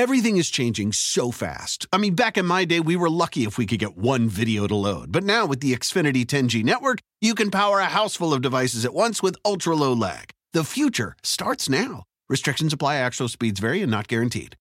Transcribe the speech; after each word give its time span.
Everything 0.00 0.38
is 0.38 0.48
changing 0.48 0.94
so 0.94 1.30
fast. 1.30 1.86
I 1.92 1.98
mean, 1.98 2.14
back 2.14 2.38
in 2.38 2.46
my 2.46 2.64
day, 2.64 2.80
we 2.80 2.96
were 2.96 3.10
lucky 3.10 3.44
if 3.44 3.58
we 3.58 3.66
could 3.66 3.80
get 3.80 3.98
one 3.98 4.30
video 4.30 4.66
to 4.66 4.74
load. 4.74 5.12
But 5.12 5.24
now 5.24 5.44
with 5.44 5.60
the 5.60 5.74
Xfinity 5.74 6.24
10G 6.24 6.64
network, 6.64 7.00
you 7.20 7.34
can 7.34 7.50
power 7.50 7.80
a 7.80 7.84
house 7.84 8.16
full 8.16 8.32
of 8.32 8.40
devices 8.40 8.86
at 8.86 8.94
once 8.94 9.22
with 9.22 9.36
ultra 9.44 9.74
low 9.76 9.92
lag. 9.92 10.30
The 10.54 10.64
future 10.64 11.16
starts 11.22 11.68
now. 11.68 12.04
Restrictions 12.30 12.72
apply, 12.72 12.96
actual 12.96 13.28
speeds 13.28 13.60
vary 13.60 13.82
and 13.82 13.90
not 13.90 14.08
guaranteed. 14.08 14.56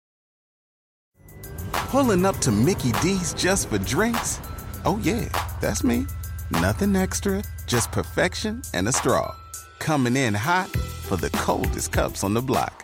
Pulling 1.72 2.26
up 2.26 2.40
to 2.40 2.52
Mickey 2.52 2.92
D's 3.02 3.34
just 3.34 3.70
for 3.70 3.78
drinks? 3.78 4.42
Oh, 4.84 5.00
yeah, 5.02 5.30
that's 5.62 5.86
me. 5.86 6.06
Nothing 6.52 6.98
extra, 6.98 7.44
just 7.66 7.94
perfection 7.94 8.62
and 8.74 8.90
a 8.90 8.92
straw. 8.92 9.34
Coming 9.80 10.18
in 10.18 10.34
hot 10.34 10.68
for 11.08 11.16
the 11.16 11.30
coldest 11.30 11.94
cups 11.94 12.26
on 12.26 12.34
the 12.34 12.42
block. 12.42 12.84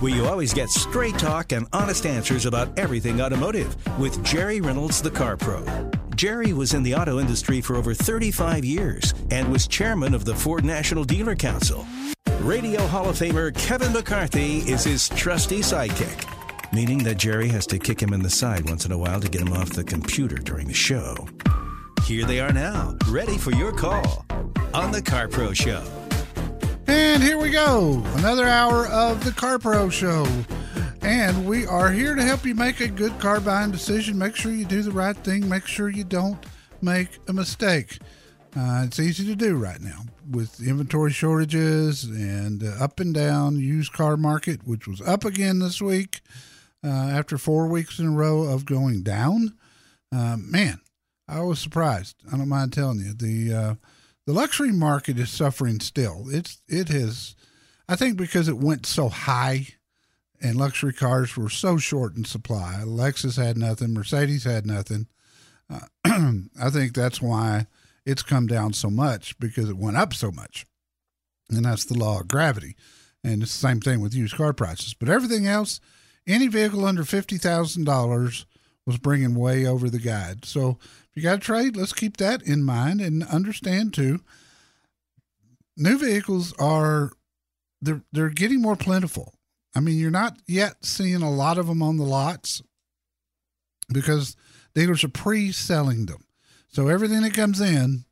where 0.00 0.12
you 0.12 0.26
always 0.26 0.54
get 0.54 0.68
straight 0.68 1.18
talk 1.18 1.52
and 1.52 1.66
honest 1.72 2.06
answers 2.06 2.46
about 2.46 2.78
everything 2.78 3.20
automotive 3.20 3.76
with 3.98 4.22
Jerry 4.24 4.60
Reynolds, 4.60 5.02
the 5.02 5.10
Car 5.10 5.36
Pro. 5.36 5.64
Jerry 6.14 6.52
was 6.52 6.74
in 6.74 6.82
the 6.82 6.94
auto 6.94 7.20
industry 7.20 7.60
for 7.60 7.76
over 7.76 7.94
35 7.94 8.64
years 8.64 9.14
and 9.30 9.50
was 9.50 9.66
chairman 9.66 10.14
of 10.14 10.24
the 10.24 10.34
Ford 10.34 10.64
National 10.64 11.04
Dealer 11.04 11.34
Council. 11.34 11.86
Radio 12.40 12.86
Hall 12.86 13.08
of 13.08 13.16
Famer 13.16 13.54
Kevin 13.54 13.92
McCarthy 13.92 14.58
is 14.58 14.84
his 14.84 15.08
trusty 15.10 15.58
sidekick, 15.58 16.72
meaning 16.72 16.98
that 16.98 17.18
Jerry 17.18 17.48
has 17.48 17.66
to 17.68 17.78
kick 17.78 18.00
him 18.00 18.12
in 18.12 18.22
the 18.22 18.30
side 18.30 18.68
once 18.68 18.84
in 18.84 18.92
a 18.92 18.98
while 18.98 19.20
to 19.20 19.28
get 19.28 19.42
him 19.42 19.52
off 19.52 19.70
the 19.70 19.84
computer 19.84 20.36
during 20.36 20.68
the 20.68 20.74
show. 20.74 21.26
Here 22.04 22.24
they 22.24 22.40
are 22.40 22.52
now, 22.52 22.96
ready 23.08 23.36
for 23.36 23.50
your 23.52 23.72
call 23.72 24.24
on 24.72 24.92
the 24.92 25.02
Car 25.02 25.28
Pro 25.28 25.52
Show. 25.52 25.97
And 26.88 27.22
here 27.22 27.38
we 27.38 27.50
go. 27.50 28.02
Another 28.14 28.46
hour 28.46 28.86
of 28.86 29.22
the 29.22 29.30
Car 29.30 29.58
Pro 29.58 29.90
Show. 29.90 30.26
And 31.02 31.46
we 31.46 31.66
are 31.66 31.90
here 31.90 32.14
to 32.14 32.22
help 32.22 32.46
you 32.46 32.54
make 32.54 32.80
a 32.80 32.88
good 32.88 33.18
car 33.18 33.40
buying 33.40 33.70
decision. 33.70 34.16
Make 34.16 34.36
sure 34.36 34.52
you 34.52 34.64
do 34.64 34.80
the 34.80 34.90
right 34.90 35.16
thing. 35.16 35.46
Make 35.46 35.66
sure 35.66 35.90
you 35.90 36.04
don't 36.04 36.42
make 36.80 37.18
a 37.28 37.34
mistake. 37.34 37.98
Uh, 38.56 38.84
it's 38.86 38.98
easy 38.98 39.26
to 39.26 39.36
do 39.36 39.56
right 39.56 39.82
now 39.82 40.06
with 40.30 40.66
inventory 40.66 41.12
shortages 41.12 42.04
and 42.04 42.64
uh, 42.64 42.82
up 42.82 43.00
and 43.00 43.12
down 43.12 43.58
used 43.58 43.92
car 43.92 44.16
market, 44.16 44.66
which 44.66 44.88
was 44.88 45.02
up 45.02 45.26
again 45.26 45.58
this 45.58 45.82
week 45.82 46.22
uh, 46.82 46.88
after 46.88 47.36
four 47.36 47.66
weeks 47.66 47.98
in 47.98 48.06
a 48.06 48.12
row 48.12 48.44
of 48.44 48.64
going 48.64 49.02
down. 49.02 49.54
Uh, 50.10 50.38
man, 50.38 50.80
I 51.28 51.42
was 51.42 51.58
surprised. 51.58 52.16
I 52.32 52.38
don't 52.38 52.48
mind 52.48 52.72
telling 52.72 53.00
you 53.00 53.12
the 53.12 53.54
uh, 53.54 53.74
the 54.28 54.34
luxury 54.34 54.72
market 54.72 55.18
is 55.18 55.30
suffering 55.30 55.80
still. 55.80 56.26
It's 56.28 56.60
it 56.68 56.90
has, 56.90 57.34
I 57.88 57.96
think, 57.96 58.18
because 58.18 58.46
it 58.46 58.58
went 58.58 58.84
so 58.84 59.08
high, 59.08 59.68
and 60.38 60.54
luxury 60.54 60.92
cars 60.92 61.34
were 61.34 61.48
so 61.48 61.78
short 61.78 62.14
in 62.14 62.26
supply. 62.26 62.82
Lexus 62.84 63.42
had 63.42 63.56
nothing, 63.56 63.94
Mercedes 63.94 64.44
had 64.44 64.66
nothing. 64.66 65.06
Uh, 65.70 65.80
I 66.60 66.68
think 66.68 66.92
that's 66.92 67.22
why 67.22 67.68
it's 68.04 68.22
come 68.22 68.46
down 68.46 68.74
so 68.74 68.90
much 68.90 69.38
because 69.38 69.70
it 69.70 69.78
went 69.78 69.96
up 69.96 70.12
so 70.12 70.30
much, 70.30 70.66
and 71.48 71.64
that's 71.64 71.86
the 71.86 71.98
law 71.98 72.20
of 72.20 72.28
gravity. 72.28 72.76
And 73.24 73.42
it's 73.42 73.58
the 73.58 73.66
same 73.66 73.80
thing 73.80 74.02
with 74.02 74.12
used 74.12 74.36
car 74.36 74.52
prices. 74.52 74.92
But 74.92 75.08
everything 75.08 75.46
else, 75.46 75.80
any 76.26 76.48
vehicle 76.48 76.84
under 76.84 77.04
fifty 77.04 77.38
thousand 77.38 77.84
dollars 77.84 78.44
was 78.84 78.98
bringing 78.98 79.34
way 79.34 79.64
over 79.64 79.88
the 79.88 79.98
guide. 79.98 80.44
So 80.44 80.78
you 81.18 81.24
got 81.24 81.40
to 81.40 81.40
trade, 81.40 81.76
let's 81.76 81.92
keep 81.92 82.16
that 82.18 82.42
in 82.42 82.62
mind 82.62 83.00
and 83.00 83.24
understand 83.24 83.92
too. 83.92 84.20
New 85.76 85.98
vehicles 85.98 86.52
are 86.60 87.10
they're 87.82 88.02
they're 88.12 88.30
getting 88.30 88.62
more 88.62 88.76
plentiful. 88.76 89.34
I 89.74 89.80
mean, 89.80 89.98
you're 89.98 90.10
not 90.12 90.38
yet 90.46 90.84
seeing 90.84 91.22
a 91.22 91.30
lot 91.30 91.58
of 91.58 91.66
them 91.66 91.82
on 91.82 91.96
the 91.96 92.04
lots 92.04 92.62
because 93.92 94.36
dealers 94.74 95.02
are 95.02 95.08
pre-selling 95.08 96.06
them. 96.06 96.24
So 96.68 96.86
everything 96.86 97.22
that 97.22 97.34
comes 97.34 97.60
in 97.60 98.04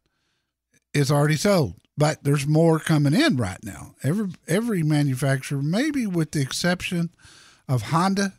is 0.93 1.11
already 1.12 1.37
sold. 1.37 1.75
But 1.97 2.25
there's 2.25 2.47
more 2.47 2.81
coming 2.81 3.15
in 3.15 3.37
right 3.37 3.62
now. 3.62 3.94
Every 4.03 4.31
every 4.49 4.83
manufacturer, 4.83 5.62
maybe 5.62 6.09
with 6.09 6.33
the 6.33 6.43
exception 6.43 7.11
of 7.69 7.83
Honda, 7.83 8.34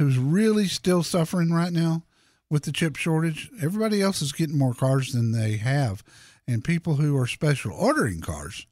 who's 0.00 0.18
really 0.18 0.66
still 0.66 1.04
suffering 1.04 1.52
right 1.52 1.72
now, 1.72 2.02
with 2.50 2.64
the 2.64 2.72
chip 2.72 2.96
shortage. 2.96 3.50
Everybody 3.62 4.00
else 4.00 4.22
is 4.22 4.32
getting 4.32 4.58
more 4.58 4.74
cars 4.74 5.12
than 5.12 5.32
they 5.32 5.56
have, 5.56 6.02
and 6.46 6.64
people 6.64 6.96
who 6.96 7.16
are 7.16 7.26
special 7.26 7.72
ordering 7.72 8.20
cars 8.20 8.66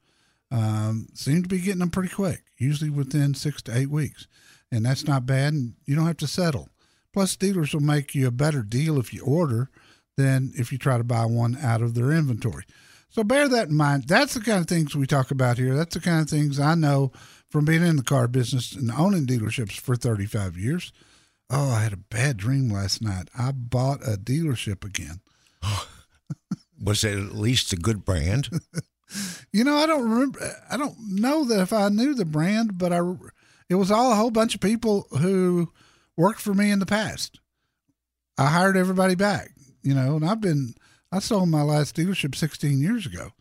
um, 0.51 1.07
seem 1.13 1.43
to 1.43 1.49
be 1.49 1.59
getting 1.59 1.79
them 1.79 1.89
pretty 1.89 2.13
quick, 2.13 2.43
usually 2.57 2.89
within 2.89 3.33
six 3.33 3.61
to 3.63 3.77
eight 3.77 3.89
weeks, 3.89 4.27
and 4.71 4.85
that's 4.85 5.05
not 5.05 5.25
bad. 5.25 5.53
And 5.53 5.73
you 5.85 5.95
don't 5.95 6.07
have 6.07 6.17
to 6.17 6.27
settle. 6.27 6.69
Plus, 7.13 7.35
dealers 7.35 7.73
will 7.73 7.81
make 7.81 8.13
you 8.13 8.27
a 8.27 8.31
better 8.31 8.61
deal 8.61 8.99
if 8.99 9.13
you 9.13 9.23
order 9.23 9.69
than 10.17 10.51
if 10.55 10.71
you 10.71 10.77
try 10.77 10.97
to 10.97 11.03
buy 11.03 11.25
one 11.25 11.57
out 11.61 11.81
of 11.81 11.93
their 11.93 12.11
inventory. 12.11 12.63
So 13.09 13.23
bear 13.23 13.47
that 13.47 13.69
in 13.69 13.75
mind. 13.75 14.03
That's 14.07 14.33
the 14.33 14.41
kind 14.41 14.59
of 14.59 14.67
things 14.67 14.95
we 14.95 15.07
talk 15.07 15.31
about 15.31 15.57
here. 15.57 15.75
That's 15.75 15.95
the 15.95 16.01
kind 16.01 16.21
of 16.21 16.29
things 16.29 16.59
I 16.59 16.75
know 16.75 17.11
from 17.49 17.65
being 17.65 17.83
in 17.83 17.95
the 17.95 18.03
car 18.03 18.27
business 18.27 18.73
and 18.73 18.91
owning 18.91 19.25
dealerships 19.25 19.79
for 19.79 19.95
35 19.95 20.57
years. 20.57 20.91
Oh, 21.49 21.71
I 21.71 21.79
had 21.79 21.93
a 21.93 21.97
bad 21.97 22.37
dream 22.37 22.69
last 22.69 23.01
night. 23.01 23.29
I 23.37 23.51
bought 23.51 24.01
a 24.01 24.17
dealership 24.17 24.83
again. 24.83 25.21
Was 26.81 27.03
it 27.03 27.17
at 27.17 27.35
least 27.35 27.73
a 27.73 27.77
good 27.77 28.03
brand? 28.03 28.49
you 29.53 29.63
know, 29.63 29.75
I 29.75 29.85
don't 29.85 30.09
remember. 30.09 30.39
I 30.69 30.77
don't 30.77 30.97
know 30.99 31.45
that 31.45 31.61
if 31.61 31.71
I 31.71 31.89
knew 31.89 32.13
the 32.13 32.25
brand, 32.25 32.77
but 32.77 32.91
I. 32.91 32.99
It 33.69 33.75
was 33.75 33.91
all 33.91 34.13
a 34.13 34.15
whole 34.15 34.31
bunch 34.31 34.55
of 34.55 34.61
people 34.61 35.07
who 35.19 35.73
worked 36.15 36.39
for 36.39 36.53
me 36.53 36.71
in 36.71 36.79
the 36.79 36.85
past. 36.85 37.39
I 38.37 38.47
hired 38.47 38.77
everybody 38.77 39.15
back, 39.15 39.51
you 39.81 39.93
know, 39.93 40.15
and 40.15 40.25
I've 40.25 40.41
been. 40.41 40.75
I 41.11 41.19
sold 41.19 41.49
my 41.49 41.61
last 41.61 41.95
dealership 41.95 42.35
16 42.35 42.81
years 42.81 43.05
ago, 43.05 43.31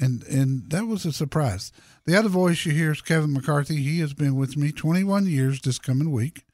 and 0.00 0.22
and 0.24 0.70
that 0.70 0.86
was 0.86 1.04
a 1.04 1.12
surprise. 1.12 1.72
The 2.06 2.16
other 2.16 2.30
voice 2.30 2.64
you 2.64 2.72
hear 2.72 2.92
is 2.92 3.02
Kevin 3.02 3.32
McCarthy. 3.32 3.76
He 3.76 4.00
has 4.00 4.14
been 4.14 4.34
with 4.34 4.56
me 4.56 4.72
21 4.72 5.26
years 5.26 5.60
this 5.60 5.78
coming 5.78 6.10
week. 6.10 6.44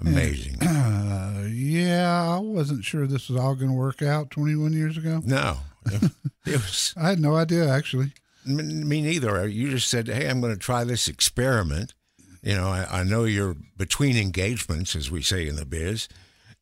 Amazing. 0.00 0.62
Uh, 0.62 1.46
yeah, 1.50 2.36
I 2.36 2.38
wasn't 2.38 2.84
sure 2.84 3.06
this 3.06 3.28
was 3.28 3.40
all 3.40 3.54
going 3.54 3.70
to 3.70 3.76
work 3.76 4.02
out 4.02 4.30
21 4.30 4.72
years 4.72 4.96
ago. 4.96 5.20
No, 5.24 5.58
it, 5.86 6.10
it 6.46 6.56
was. 6.56 6.94
I 6.96 7.10
had 7.10 7.20
no 7.20 7.36
idea, 7.36 7.68
actually. 7.68 8.12
Me 8.44 9.02
neither. 9.02 9.46
You 9.46 9.70
just 9.70 9.88
said, 9.90 10.08
"Hey, 10.08 10.28
I'm 10.28 10.40
going 10.40 10.54
to 10.54 10.58
try 10.58 10.84
this 10.84 11.08
experiment." 11.08 11.94
You 12.42 12.54
know, 12.54 12.68
I, 12.68 13.00
I 13.00 13.02
know 13.04 13.24
you're 13.24 13.56
between 13.76 14.16
engagements, 14.16 14.96
as 14.96 15.10
we 15.10 15.22
say 15.22 15.46
in 15.46 15.56
the 15.56 15.66
biz, 15.66 16.08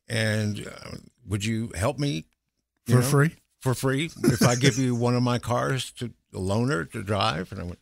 and 0.07 0.67
uh, 0.67 0.97
would 1.25 1.45
you 1.45 1.71
help 1.75 1.99
me 1.99 2.25
you 2.87 2.95
for 2.95 3.01
know, 3.01 3.07
free? 3.07 3.35
For 3.61 3.73
free, 3.73 4.09
if 4.23 4.43
I 4.43 4.55
give 4.55 4.77
you 4.77 4.95
one 4.95 5.15
of 5.15 5.23
my 5.23 5.39
cars 5.39 5.91
to 5.93 6.11
a 6.33 6.39
loaner 6.39 6.89
to 6.91 7.03
drive, 7.03 7.51
and 7.51 7.61
I 7.61 7.63
went, 7.63 7.79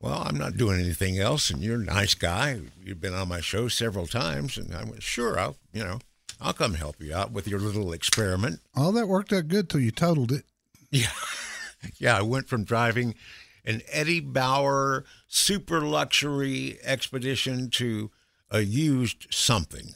well, 0.00 0.22
I'm 0.24 0.38
not 0.38 0.56
doing 0.56 0.80
anything 0.80 1.18
else, 1.18 1.50
and 1.50 1.62
you're 1.62 1.80
a 1.80 1.84
nice 1.84 2.14
guy. 2.14 2.60
You've 2.84 3.00
been 3.00 3.14
on 3.14 3.28
my 3.28 3.40
show 3.40 3.68
several 3.68 4.06
times, 4.06 4.56
and 4.56 4.74
I 4.74 4.84
went, 4.84 5.02
sure, 5.02 5.38
I'll, 5.38 5.56
you 5.72 5.82
know, 5.82 5.98
I'll 6.40 6.52
come 6.52 6.74
help 6.74 7.02
you 7.02 7.14
out 7.14 7.32
with 7.32 7.48
your 7.48 7.58
little 7.58 7.92
experiment. 7.92 8.60
All 8.76 8.92
that 8.92 9.08
worked 9.08 9.32
out 9.32 9.48
good 9.48 9.68
till 9.68 9.80
you 9.80 9.90
totaled 9.90 10.32
it. 10.32 10.44
Yeah, 10.90 11.10
yeah. 11.98 12.16
I 12.16 12.22
went 12.22 12.48
from 12.48 12.64
driving 12.64 13.14
an 13.62 13.82
Eddie 13.92 14.20
Bauer 14.20 15.04
super 15.26 15.82
luxury 15.82 16.78
expedition 16.82 17.68
to 17.72 18.10
a 18.50 18.60
used 18.60 19.26
something. 19.30 19.90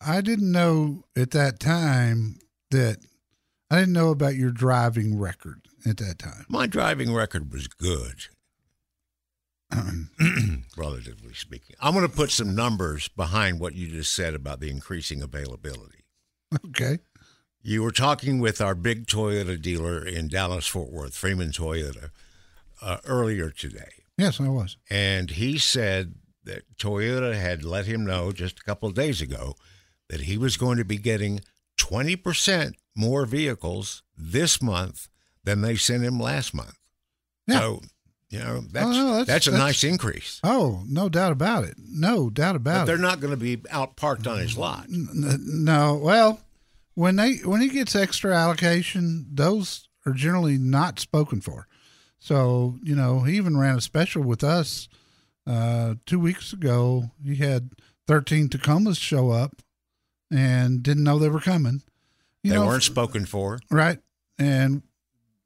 I 0.00 0.22
didn't 0.22 0.50
know 0.50 1.04
at 1.14 1.32
that 1.32 1.60
time 1.60 2.38
that 2.70 2.98
I 3.70 3.80
didn't 3.80 3.92
know 3.92 4.08
about 4.10 4.36
your 4.36 4.50
driving 4.50 5.18
record 5.18 5.68
at 5.84 5.98
that 5.98 6.18
time. 6.18 6.46
My 6.48 6.66
driving 6.66 7.12
record 7.12 7.52
was 7.52 7.68
good. 7.68 8.28
relatively 10.76 11.34
speaking. 11.34 11.76
I'm 11.80 11.94
going 11.94 12.08
to 12.08 12.14
put 12.14 12.30
some 12.30 12.54
numbers 12.54 13.08
behind 13.08 13.60
what 13.60 13.74
you 13.74 13.88
just 13.88 14.14
said 14.14 14.34
about 14.34 14.60
the 14.60 14.70
increasing 14.70 15.22
availability. 15.22 16.04
Okay. 16.66 16.98
You 17.62 17.82
were 17.82 17.92
talking 17.92 18.40
with 18.40 18.60
our 18.60 18.74
big 18.74 19.06
Toyota 19.06 19.60
dealer 19.60 20.04
in 20.04 20.28
Dallas 20.28 20.66
Fort 20.66 20.92
Worth, 20.92 21.16
Freeman 21.16 21.50
Toyota, 21.50 22.10
uh, 22.82 22.98
earlier 23.06 23.50
today. 23.50 24.04
Yes, 24.18 24.40
I 24.40 24.48
was. 24.48 24.76
And 24.90 25.30
he 25.30 25.58
said 25.58 26.14
that 26.44 26.76
Toyota 26.76 27.34
had 27.34 27.64
let 27.64 27.86
him 27.86 28.04
know 28.04 28.32
just 28.32 28.60
a 28.60 28.62
couple 28.62 28.88
of 28.88 28.94
days 28.94 29.22
ago 29.22 29.54
that 30.08 30.22
he 30.22 30.36
was 30.36 30.56
going 30.56 30.78
to 30.78 30.84
be 30.84 30.98
getting 30.98 31.40
20% 31.78 32.74
more 32.94 33.26
vehicles 33.26 34.02
this 34.16 34.62
month 34.62 35.08
than 35.42 35.62
they 35.62 35.76
sent 35.76 36.02
him 36.02 36.20
last 36.20 36.54
month. 36.54 36.78
Yeah. 37.46 37.58
So, 37.58 37.80
you 38.30 38.38
know, 38.38 38.60
that's, 38.72 38.86
no, 38.86 39.06
that's- 39.10 39.26
that's, 39.26 39.46
a 39.46 39.50
that's- 39.52 39.66
nice 39.66 39.84
increase. 39.84 40.40
Oh, 40.42 40.82
no 40.88 41.08
doubt 41.08 41.32
about 41.32 41.64
it. 41.64 41.76
No 41.78 42.30
doubt 42.30 42.56
about 42.56 42.56
it. 42.56 42.64
But 42.64 42.70
about 42.70 42.86
they're 42.86 42.96
it. 42.96 43.00
not 43.00 43.20
going 43.20 43.30
to 43.32 43.36
be 43.36 43.60
out 43.70 43.96
parked 43.96 44.26
on 44.26 44.38
his 44.38 44.56
lot. 44.58 44.86
No, 44.88 45.96
well, 46.02 46.40
when 46.94 47.16
they 47.16 47.36
when 47.38 47.60
he 47.60 47.68
gets 47.68 47.94
extra 47.96 48.34
allocation, 48.34 49.26
those 49.32 49.88
are 50.06 50.12
generally 50.12 50.58
not 50.58 50.98
spoken 50.98 51.40
for. 51.40 51.66
So 52.18 52.78
you 52.82 52.94
know, 52.96 53.20
he 53.20 53.36
even 53.36 53.56
ran 53.56 53.76
a 53.76 53.80
special 53.80 54.22
with 54.22 54.42
us 54.42 54.88
uh, 55.46 55.94
two 56.06 56.18
weeks 56.18 56.52
ago. 56.52 57.10
He 57.24 57.36
had 57.36 57.70
thirteen 58.06 58.48
Tacomas 58.48 58.98
show 58.98 59.30
up 59.30 59.60
and 60.30 60.82
didn't 60.82 61.04
know 61.04 61.18
they 61.18 61.28
were 61.28 61.40
coming. 61.40 61.82
You 62.42 62.50
They 62.50 62.56
know, 62.56 62.66
weren't 62.66 62.82
spoken 62.82 63.26
for. 63.26 63.60
right, 63.70 63.98
and 64.38 64.82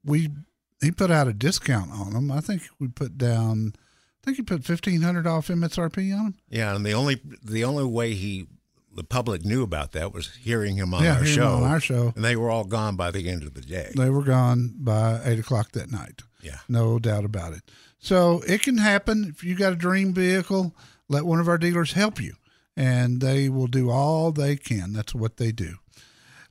we 0.04 0.30
he 0.80 0.90
put 0.90 1.10
out 1.10 1.28
a 1.28 1.32
discount 1.32 1.90
on 1.92 2.12
them. 2.12 2.30
I 2.30 2.40
think 2.40 2.62
we 2.78 2.88
put 2.88 3.18
down. 3.18 3.72
I 3.76 4.24
think 4.24 4.36
he 4.36 4.42
put 4.42 4.64
fifteen 4.64 5.02
hundred 5.02 5.26
off 5.26 5.48
MSRP 5.48 6.12
on 6.16 6.24
them. 6.24 6.34
Yeah, 6.50 6.74
and 6.74 6.84
the 6.84 6.92
only 6.92 7.20
the 7.42 7.64
only 7.64 7.84
way 7.84 8.14
he 8.14 8.46
the 8.94 9.04
public 9.04 9.44
knew 9.44 9.62
about 9.62 9.92
that 9.92 10.12
was 10.12 10.34
hearing 10.36 10.76
him 10.76 10.92
on 10.92 11.04
Yeah, 11.04 11.18
our 11.18 11.24
show. 11.24 11.54
on 11.56 11.62
our 11.64 11.78
show. 11.80 12.12
and 12.16 12.24
they 12.24 12.34
were 12.36 12.50
all 12.50 12.64
gone 12.64 12.96
by 12.96 13.10
the 13.12 13.28
end 13.28 13.42
of 13.44 13.54
the 13.54 13.60
day. 13.60 13.92
They 13.96 14.10
were 14.10 14.24
gone 14.24 14.74
by 14.78 15.20
eight 15.24 15.38
o'clock 15.38 15.72
that 15.72 15.90
night. 15.92 16.22
Yeah. 16.42 16.58
No 16.68 16.98
doubt 16.98 17.24
about 17.24 17.52
it. 17.52 17.62
So 18.00 18.42
it 18.46 18.62
can 18.62 18.78
happen. 18.78 19.26
If 19.28 19.44
you 19.44 19.54
got 19.56 19.72
a 19.72 19.76
dream 19.76 20.12
vehicle, 20.14 20.74
let 21.08 21.24
one 21.26 21.38
of 21.40 21.48
our 21.48 21.58
dealers 21.58 21.92
help 21.92 22.20
you, 22.20 22.34
and 22.76 23.20
they 23.20 23.48
will 23.48 23.66
do 23.66 23.90
all 23.90 24.32
they 24.32 24.56
can. 24.56 24.92
That's 24.92 25.14
what 25.14 25.36
they 25.36 25.52
do. 25.52 25.76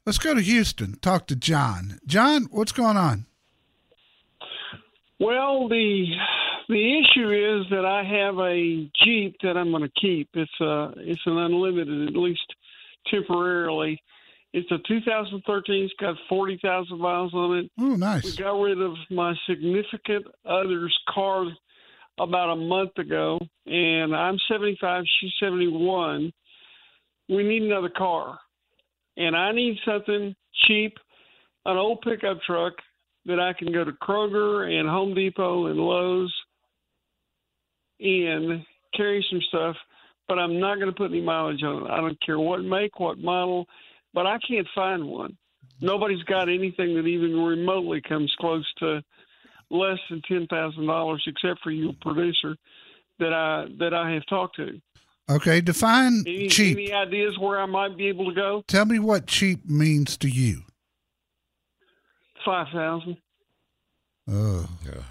Let's 0.05 0.17
go 0.19 0.33
to 0.33 0.41
Houston. 0.41 0.97
Talk 0.99 1.27
to 1.27 1.35
John. 1.35 1.99
John, 2.05 2.47
what's 2.51 2.71
going 2.71 2.97
on? 2.97 3.25
Well, 5.19 5.67
the 5.67 6.05
the 6.69 6.99
issue 6.99 7.31
is 7.31 7.69
that 7.71 7.85
I 7.85 8.03
have 8.03 8.37
a 8.37 8.89
Jeep 9.03 9.37
that 9.41 9.57
I'm 9.57 9.71
going 9.71 9.83
to 9.83 9.91
keep. 9.99 10.29
It's 10.33 10.61
a 10.61 10.93
it's 10.97 11.21
an 11.25 11.37
unlimited, 11.37 12.09
at 12.09 12.15
least 12.15 12.45
temporarily. 13.09 14.01
It's 14.53 14.71
a 14.71 14.77
2013. 14.87 15.83
It's 15.83 15.93
got 15.99 16.15
40,000 16.29 16.99
miles 16.99 17.33
on 17.33 17.57
it. 17.57 17.71
Oh, 17.79 17.95
nice. 17.95 18.23
We 18.23 18.35
got 18.35 18.59
rid 18.59 18.81
of 18.81 18.93
my 19.11 19.33
significant 19.47 20.25
other's 20.45 20.97
car 21.13 21.45
about 22.19 22.53
a 22.53 22.55
month 22.55 22.97
ago, 22.97 23.39
and 23.65 24.15
I'm 24.15 24.37
75. 24.49 25.03
She's 25.19 25.33
71. 25.41 26.31
We 27.29 27.43
need 27.43 27.63
another 27.63 27.91
car, 27.95 28.39
and 29.17 29.35
I 29.35 29.51
need 29.51 29.77
something 29.85 30.35
cheap, 30.65 30.97
an 31.65 31.77
old 31.77 32.01
pickup 32.01 32.41
truck 32.41 32.73
that 33.27 33.39
I 33.39 33.53
can 33.53 33.71
go 33.71 33.83
to 33.83 33.91
Kroger 33.91 34.67
and 34.67 34.89
Home 34.89 35.13
Depot 35.13 35.67
and 35.67 35.79
Lowe's 35.79 36.33
and 37.99 38.63
carry 38.95 39.25
some 39.29 39.41
stuff, 39.49 39.75
but 40.27 40.39
I'm 40.39 40.59
not 40.59 40.75
going 40.75 40.87
to 40.87 40.95
put 40.95 41.11
any 41.11 41.21
mileage 41.21 41.63
on 41.63 41.83
it. 41.85 41.89
I 41.89 41.97
don't 41.97 42.19
care 42.25 42.39
what 42.39 42.61
make, 42.63 42.99
what 42.99 43.19
model, 43.19 43.65
but 44.13 44.25
I 44.25 44.37
can't 44.47 44.67
find 44.73 45.05
one. 45.05 45.37
Nobody's 45.81 46.23
got 46.23 46.49
anything 46.49 46.95
that 46.95 47.05
even 47.05 47.35
remotely 47.37 48.01
comes 48.01 48.33
close 48.39 48.65
to 48.79 49.01
less 49.69 49.99
than 50.09 50.21
ten 50.27 50.47
thousand 50.47 50.87
dollars, 50.87 51.23
except 51.27 51.59
for 51.61 51.71
your 51.71 51.93
producer 52.01 52.55
that 53.19 53.33
I 53.33 53.65
that 53.79 53.93
I 53.93 54.11
have 54.13 54.25
talked 54.27 54.55
to. 54.55 54.79
Okay, 55.29 55.59
define 55.59 56.23
Any, 56.25 56.47
cheap. 56.47 56.77
any 56.77 56.93
ideas 56.93 57.37
where 57.37 57.59
I 57.59 57.65
might 57.65 57.97
be 57.97 58.07
able 58.07 58.29
to 58.29 58.33
go? 58.33 58.63
Tell 58.67 58.85
me 58.85 58.97
what 58.97 59.27
cheap 59.27 59.69
means 59.69 60.15
to 60.17 60.29
you. 60.29 60.61
Five 62.47 62.67
thousand. 62.73 63.17
Oh, 64.29 64.69
Yeah. 64.85 65.03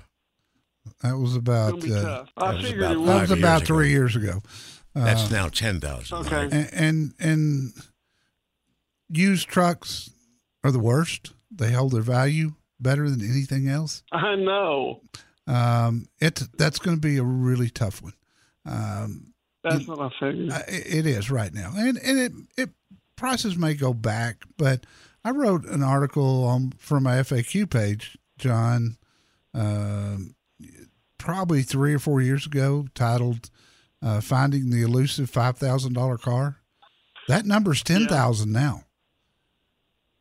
that 1.03 1.19
was 1.19 1.37
about 1.37 1.85
uh, 1.85 2.03
tough. 2.03 2.29
I 2.37 2.55
was 2.55 2.65
figured 2.65 2.81
about 2.83 2.93
it 2.93 2.95
that 2.95 3.01
was 3.01 3.09
Five 3.09 3.29
years 3.29 3.39
about 3.39 3.57
ago. 3.63 3.67
three 3.67 3.91
years 3.91 4.17
ago. 4.17 4.43
That's 4.95 5.31
now 5.31 5.49
ten 5.49 5.79
thousand. 5.81 6.17
Okay. 6.27 6.49
and, 6.51 6.71
and 6.73 7.15
and 7.21 7.73
used 9.11 9.49
trucks 9.49 10.11
are 10.65 10.71
the 10.71 10.79
worst. 10.79 11.33
They 11.51 11.73
hold 11.73 11.93
their 11.93 12.01
value 12.03 12.55
better 12.81 13.09
than 13.11 13.21
anything 13.21 13.69
else. 13.69 14.03
I 14.13 14.35
know. 14.37 15.03
Um, 15.47 16.07
it's 16.19 16.47
that's 16.57 16.79
going 16.79 16.97
to 16.97 17.01
be 17.01 17.19
a 17.19 17.23
really 17.23 17.69
tough 17.69 18.03
one. 18.03 18.15
Um, 18.65 19.35
That's 19.63 19.87
what 19.87 20.01
I 20.01 20.09
figured. 20.19 20.51
I- 20.53 20.65
it 20.69 21.07
is 21.07 21.31
right 21.31 21.53
now, 21.53 21.73
and 21.77 21.99
and 21.99 22.19
it 22.19 22.33
it 22.57 22.71
prices 23.17 23.57
may 23.57 23.75
go 23.75 23.93
back, 23.93 24.43
but 24.57 24.87
I 25.27 25.31
wrote 25.31 25.65
an 25.65 25.83
article 25.83 26.45
on 26.45 26.73
from 26.79 27.03
my 27.03 27.17
FAQ 27.17 27.69
page, 27.69 28.17
John, 28.39 28.97
um, 29.53 30.37
probably 31.19 31.63
three 31.63 31.95
or 31.95 31.99
four 31.99 32.21
years 32.21 32.47
ago, 32.47 32.87
titled 32.95 33.51
uh, 34.01 34.21
"Finding 34.21 34.71
the 34.71 34.83
Elusive 34.83 35.29
Five 35.29 35.59
Thousand 35.59 35.95
Dollar 35.95 36.17
Car." 36.17 36.59
That 37.27 37.45
number's 37.45 37.83
ten 37.83 38.07
thousand 38.07 38.53
now, 38.53 38.85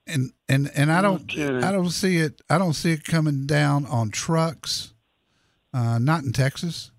and 0.08 0.32
and 0.50 0.72
and 0.74 0.92
I 0.92 1.04
don't. 1.04 1.32
I 1.38 1.72
don't 1.72 1.92
see 1.92 2.18
it 2.18 2.42
I 2.50 2.58
don't 2.58 2.74
see 2.74 2.94
it 2.94 3.04
coming 3.04 3.46
down 3.46 3.86
on 3.86 4.10
trucks, 4.10 4.96
uh, 5.72 6.00
not 6.00 6.24
in 6.24 6.34
Texas. 6.34 6.90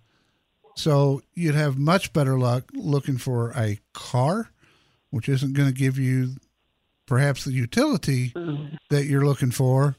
So 0.77 1.23
you'd 1.35 1.57
have 1.57 1.77
much 1.77 2.13
better 2.13 2.39
luck 2.39 2.71
looking 2.73 3.19
for 3.19 3.51
a 3.57 3.81
car, 3.93 4.51
which 5.11 5.29
isn't 5.29 5.55
going 5.55 5.69
to 5.69 5.75
give 5.75 5.99
you 5.99 6.37
perhaps 7.07 7.45
the 7.45 7.53
utility 7.53 8.33
that 8.91 9.07
you're 9.07 9.25
looking 9.25 9.51
for. 9.51 9.97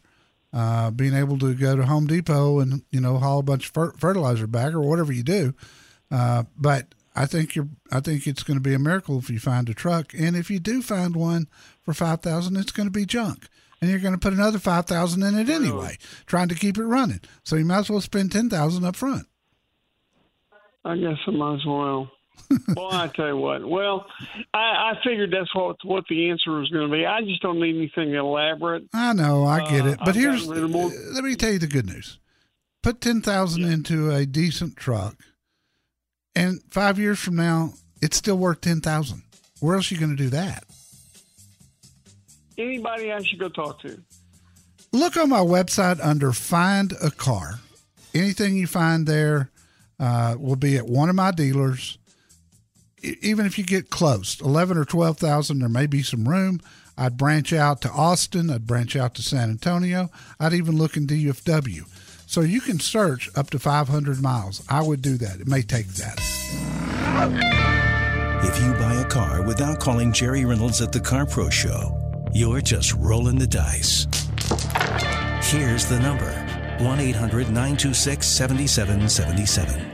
Uh, 0.54 0.90
being 0.92 1.14
able 1.14 1.38
to 1.38 1.54
go 1.54 1.76
to 1.76 1.86
Home 1.86 2.08
Depot 2.08 2.60
and 2.60 2.82
you 2.90 3.02
know 3.02 3.18
haul 3.18 3.40
a 3.40 3.44
bunch 3.44 3.68
of 3.68 3.74
fer- 3.74 3.92
fertilizer 3.98 4.48
back 4.48 4.74
or 4.74 4.80
whatever 4.80 5.12
you 5.12 5.22
do, 5.22 5.54
uh, 6.10 6.44
but 6.58 6.96
I 7.18 7.26
think 7.26 7.56
you're 7.56 7.68
I 7.92 8.00
think 8.00 8.28
it's 8.28 8.44
going 8.44 8.58
to 8.58 8.64
be 8.64 8.74
a 8.74 8.80
miracle 8.80 9.18
if 9.18 9.30
you 9.30 9.40
find 9.40 9.68
a 9.70 9.74
truck, 9.74 10.14
and 10.18 10.38
if 10.38 10.50
you 10.50 10.60
do 10.60 10.82
find 10.82 11.16
one 11.16 11.48
for 11.82 11.94
five 11.94 12.22
thousand, 12.22 12.56
it's 12.58 12.72
going 12.72 12.88
to 12.88 12.92
be 12.92 13.06
junk, 13.06 13.48
and 13.82 13.90
you're 13.90 14.00
going 14.00 14.14
to 14.14 14.20
put 14.20 14.34
another 14.34 14.58
five 14.58 14.86
thousand 14.86 15.22
in 15.24 15.38
it 15.38 15.50
anyway, 15.50 15.98
trying 16.26 16.48
to 16.48 16.56
keep 16.56 16.78
it 16.78 16.86
running. 16.86 17.22
So 17.44 17.56
you 17.56 17.66
might 17.66 17.80
as 17.80 17.90
well 17.90 18.02
spend 18.02 18.32
ten 18.32 18.50
thousand 18.50 18.86
up 18.86 18.96
front. 18.96 19.28
I 20.86 20.96
guess 20.96 21.18
I 21.28 21.32
might 21.32 21.56
as 21.56 21.66
well. 21.66 22.10
well, 22.76 22.92
I 22.94 23.08
tell 23.10 23.28
you 23.28 23.38
what. 23.38 23.68
Well, 23.68 24.06
I, 24.54 24.94
I 24.94 24.94
figured 25.04 25.32
that's 25.32 25.54
what 25.54 25.76
what 25.84 26.06
the 26.10 26.30
answer 26.30 26.52
was 26.52 26.70
going 26.70 26.90
to 26.90 26.96
be. 26.96 27.06
I 27.06 27.22
just 27.22 27.42
don't 27.42 27.60
need 27.60 27.76
anything 27.76 28.14
elaborate. 28.14 28.84
I 28.94 29.14
know, 29.14 29.46
I 29.46 29.70
get 29.70 29.86
Uh, 29.86 29.90
it, 29.90 30.00
but 30.00 30.10
I've 30.10 30.16
here's 30.16 30.46
gotten 30.46 30.56
rid 30.56 30.64
of 30.64 30.70
more- 30.72 30.92
let 31.14 31.24
me 31.24 31.36
tell 31.36 31.52
you 31.52 31.60
the 31.60 31.68
good 31.68 31.86
news: 31.88 32.20
put 32.84 33.02
ten 33.02 33.22
thousand 33.22 33.66
into 33.66 34.12
a 34.12 34.26
decent 34.26 34.78
truck, 34.78 35.16
and 36.36 36.62
five 36.72 36.98
years 37.00 37.20
from 37.20 37.36
now, 37.36 37.74
it's 38.02 38.16
still 38.18 38.38
worth 38.38 38.62
ten 38.62 38.80
thousand. 38.82 39.24
Where 39.60 39.76
else 39.76 39.92
are 39.92 39.96
you 39.96 40.00
going 40.00 40.16
to 40.16 40.24
do 40.24 40.30
that? 40.30 40.64
Anybody 42.58 43.12
I 43.12 43.22
should 43.24 43.40
go 43.40 43.50
talk 43.50 43.82
to? 43.82 44.02
Look 44.94 45.18
on 45.18 45.30
my 45.30 45.40
website 45.40 46.00
under 46.04 46.32
"Find 46.32 46.94
a 47.04 47.12
Car." 47.12 47.60
Anything 48.14 48.56
you 48.56 48.66
find 48.68 49.06
there 49.06 49.52
uh, 50.00 50.36
will 50.40 50.56
be 50.56 50.78
at 50.78 50.88
one 50.88 51.10
of 51.10 51.16
my 51.16 51.32
dealers. 51.32 51.97
Even 53.02 53.46
if 53.46 53.58
you 53.58 53.64
get 53.64 53.90
close, 53.90 54.40
eleven 54.42 54.78
or 54.78 54.86
twelve 54.86 55.18
thousand, 55.18 55.60
there 55.60 55.70
may 55.70 55.86
be 55.86 56.02
some 56.04 56.28
room. 56.28 56.62
I'd 56.98 57.18
branch 57.18 57.54
out 57.54 57.82
to 57.82 57.92
Austin. 57.92 58.50
I'd 58.50 58.66
branch 58.66 58.96
out 58.96 59.14
to 59.16 59.22
San 59.22 59.52
Antonio. 59.52 60.10
I'd 60.40 60.54
even 60.54 60.78
look 60.78 60.98
in 60.98 61.06
DFW. 61.06 61.86
So 62.26 62.42
you 62.42 62.60
can 62.60 62.80
search 62.80 63.30
up 63.36 63.52
to 63.52 63.60
500 63.60 64.22
miles. 64.22 64.64
I 64.68 64.82
would 64.82 65.02
do 65.02 65.16
that. 65.18 65.40
It 65.40 65.48
may 65.48 65.62
take 65.62 65.88
that. 65.90 66.20
If 68.44 68.62
you 68.62 68.74
buy 68.74 68.96
a 68.96 69.06
car 69.06 69.44
without 69.44 69.80
calling 69.80 70.12
Jerry 70.12 70.44
Reynolds 70.44 70.82
at 70.82 70.92
the 70.92 71.00
Car 71.00 71.26
Pro 71.26 71.50
Show, 71.50 71.98
you're 72.34 72.62
just 72.62 72.94
rolling 72.94 73.38
the 73.38 73.48
dice. 73.48 74.08
Here's 75.42 75.86
the 75.86 76.00
number 76.02 76.32
1 76.84 77.00
800 77.00 77.48
926 77.48 78.28
7777. 78.28 79.87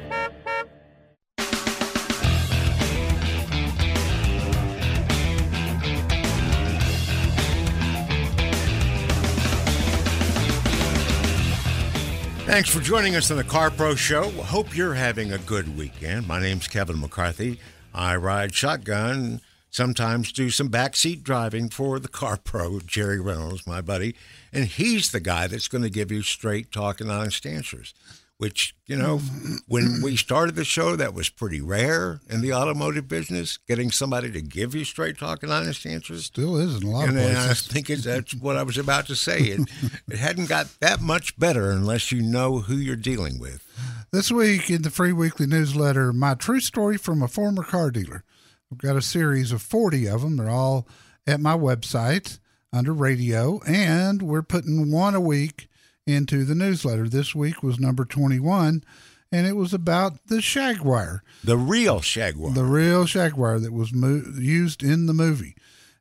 Thanks 12.54 12.70
for 12.70 12.82
joining 12.82 13.16
us 13.16 13.32
on 13.32 13.38
the 13.38 13.44
Car 13.44 13.72
Pro 13.72 13.96
Show. 13.96 14.30
Hope 14.30 14.78
you're 14.78 14.94
having 14.94 15.34
a 15.34 15.40
good 15.40 15.76
weekend. 15.76 16.28
My 16.28 16.40
name's 16.40 16.68
Kevin 16.68 17.00
McCarthy. 17.00 17.60
I 17.96 18.16
ride 18.16 18.54
shotgun, 18.54 19.42
sometimes 19.72 20.32
do 20.32 20.52
some 20.52 20.70
backseat 20.70 21.24
driving 21.24 21.70
for 21.70 21.98
the 21.98 22.08
Car 22.08 22.38
Pro, 22.38 22.80
Jerry 22.80 23.20
Reynolds, 23.20 23.66
my 23.66 23.82
buddy, 23.82 24.16
and 24.54 24.66
he's 24.66 25.10
the 25.10 25.20
guy 25.20 25.48
that's 25.48 25.68
going 25.68 25.82
to 25.82 25.90
give 25.90 26.12
you 26.12 26.22
straight 26.22 26.72
talk 26.72 27.02
and 27.02 27.10
honest 27.10 27.48
answers. 27.48 27.96
Which, 28.44 28.76
you 28.88 28.98
know, 28.98 29.20
when 29.70 30.02
we 30.04 30.18
started 30.18 30.56
the 30.56 30.66
show, 30.66 30.98
that 30.98 31.14
was 31.14 31.30
pretty 31.30 31.62
rare 31.62 32.20
in 32.30 32.42
the 32.42 32.52
automotive 32.54 33.08
business, 33.08 33.56
getting 33.70 33.90
somebody 33.90 34.30
to 34.34 34.42
give 34.42 34.76
you 34.76 34.84
straight 34.84 35.18
talk 35.18 35.44
and 35.44 35.52
honest 35.54 35.86
answers. 35.86 36.26
Still 36.26 36.58
is 36.58 36.76
in 36.82 36.84
a 36.84 36.90
lot 36.92 37.08
And 37.08 37.18
uh, 37.18 37.22
of 37.22 37.28
I 37.30 37.34
places. 37.46 37.68
think 37.68 37.90
it's, 37.90 38.04
that's 38.04 38.36
what 38.36 38.58
I 38.58 38.64
was 38.64 38.78
about 38.78 39.08
to 39.08 39.16
say. 39.16 39.40
It, 39.40 39.62
it 40.10 40.18
hadn't 40.18 40.50
got 40.50 40.68
that 40.82 41.00
much 41.00 41.40
better 41.40 41.72
unless 41.72 42.12
you 42.12 42.22
know 42.22 42.60
who 42.60 42.76
you're 42.76 42.98
dealing 42.98 43.40
with. 43.40 43.66
This 44.12 44.30
week 44.30 44.70
in 44.70 44.82
the 44.82 44.90
free 44.90 45.14
weekly 45.14 45.48
newsletter, 45.48 46.12
my 46.12 46.34
true 46.34 46.60
story 46.60 46.98
from 46.98 47.24
a 47.24 47.30
former 47.30 47.64
car 47.64 47.92
dealer. 47.92 48.26
I've 48.70 48.78
got 48.78 48.98
a 48.98 49.02
series 49.02 49.54
of 49.54 49.62
40 49.62 50.06
of 50.10 50.20
them. 50.20 50.36
They're 50.36 50.50
all 50.50 50.86
at 51.26 51.40
my 51.40 51.56
website 51.56 52.40
under 52.74 52.92
radio, 52.92 53.62
and 53.66 54.22
we're 54.22 54.42
putting 54.44 54.92
one 54.92 55.16
a 55.16 55.22
week 55.22 55.70
into 56.06 56.44
the 56.46 56.56
newsletter. 56.56 57.08
This 57.08 57.34
week 57.34 57.64
was 57.64 57.80
number 57.80 58.06
21, 58.06 58.84
and 59.32 59.48
it 59.48 59.56
was 59.56 59.74
about 59.74 60.28
the 60.28 60.42
Shaguar, 60.42 61.24
The 61.44 61.58
real 61.58 62.02
Shaguar. 62.02 62.52
the 62.54 62.64
real 62.66 63.06
Shaguar 63.06 63.60
that 63.60 63.74
was 63.74 63.94
mo- 63.94 64.24
used 64.38 64.84
in 64.84 65.06
the 65.06 65.14
movie. 65.14 65.56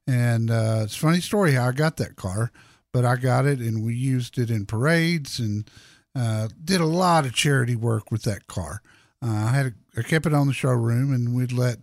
And 0.06 0.50
uh, 0.50 0.80
it's 0.84 0.96
a 0.96 1.00
funny 1.00 1.20
story 1.20 1.52
how 1.52 1.68
I 1.68 1.72
got 1.72 1.96
that 1.98 2.16
car, 2.16 2.50
but 2.92 3.04
I 3.04 3.16
got 3.16 3.46
it 3.46 3.60
and 3.60 3.84
we 3.84 3.94
used 3.94 4.36
it 4.38 4.50
in 4.50 4.66
parades 4.66 5.38
and 5.38 5.70
uh, 6.14 6.48
did 6.62 6.80
a 6.80 6.86
lot 6.86 7.24
of 7.24 7.34
charity 7.34 7.76
work 7.76 8.10
with 8.10 8.22
that 8.24 8.46
car. 8.48 8.82
Uh, 9.24 9.30
I 9.30 9.48
had 9.50 9.66
a, 9.66 9.72
I 9.96 10.02
kept 10.02 10.26
it 10.26 10.34
on 10.34 10.48
the 10.48 10.52
showroom 10.52 11.12
and 11.14 11.34
we'd 11.34 11.52
let 11.52 11.76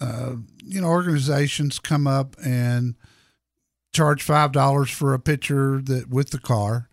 uh, 0.00 0.36
you 0.64 0.80
know 0.80 0.88
organizations 0.88 1.78
come 1.78 2.06
up 2.06 2.34
and 2.42 2.96
charge 3.94 4.22
five 4.22 4.50
dollars 4.52 4.90
for 4.90 5.12
a 5.12 5.18
picture 5.20 5.80
that 5.82 6.08
with 6.08 6.30
the 6.30 6.38
car, 6.40 6.88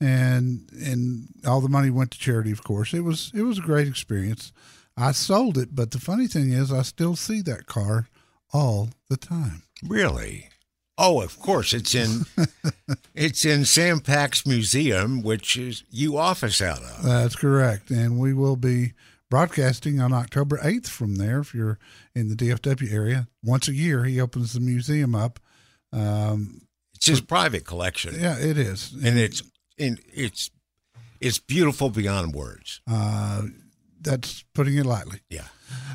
and 0.00 0.68
and 0.72 1.28
all 1.46 1.60
the 1.60 1.68
money 1.68 1.90
went 1.90 2.10
to 2.12 2.18
charity. 2.18 2.50
Of 2.50 2.62
course, 2.64 2.92
it 2.94 3.00
was 3.00 3.30
it 3.34 3.42
was 3.42 3.58
a 3.58 3.62
great 3.62 3.88
experience. 3.88 4.52
I 4.96 5.12
sold 5.12 5.58
it, 5.58 5.74
but 5.74 5.90
the 5.90 5.98
funny 5.98 6.26
thing 6.28 6.52
is, 6.52 6.72
I 6.72 6.82
still 6.82 7.16
see 7.16 7.40
that 7.42 7.66
car 7.66 8.08
all 8.52 8.90
the 9.10 9.16
time. 9.16 9.62
Really? 9.86 10.48
Oh, 10.96 11.20
of 11.20 11.40
course. 11.40 11.72
It's 11.72 11.94
in 11.94 12.22
it's 13.14 13.44
in 13.44 13.64
Sam 13.64 13.98
Pack's 14.00 14.46
museum, 14.46 15.22
which 15.22 15.56
is 15.56 15.82
you 15.90 16.16
office 16.16 16.62
out 16.62 16.78
of. 16.82 17.02
That's 17.02 17.34
correct. 17.34 17.90
And 17.90 18.18
we 18.20 18.32
will 18.32 18.54
be 18.56 18.92
broadcasting 19.30 20.00
on 20.00 20.12
October 20.12 20.58
8th 20.58 20.86
from 20.86 21.16
there 21.16 21.40
if 21.40 21.52
you're 21.54 21.78
in 22.14 22.28
the 22.28 22.36
DFW 22.36 22.92
area. 22.92 23.26
Once 23.42 23.66
a 23.66 23.74
year, 23.74 24.04
he 24.04 24.20
opens 24.20 24.52
the 24.52 24.60
museum 24.60 25.16
up. 25.16 25.40
Um, 25.92 26.60
It's 26.94 27.06
his 27.06 27.20
private 27.20 27.64
collection, 27.66 28.14
yeah, 28.20 28.38
it 28.38 28.56
is. 28.56 28.92
and 29.04 29.18
it's 29.18 29.42
in 29.78 29.98
it's 30.12 30.50
it's 31.20 31.38
beautiful 31.38 31.90
beyond 31.90 32.34
words. 32.34 32.80
Uh, 32.90 33.42
that's 34.00 34.44
putting 34.54 34.76
it 34.76 34.84
lightly. 34.84 35.20
Yeah. 35.30 35.46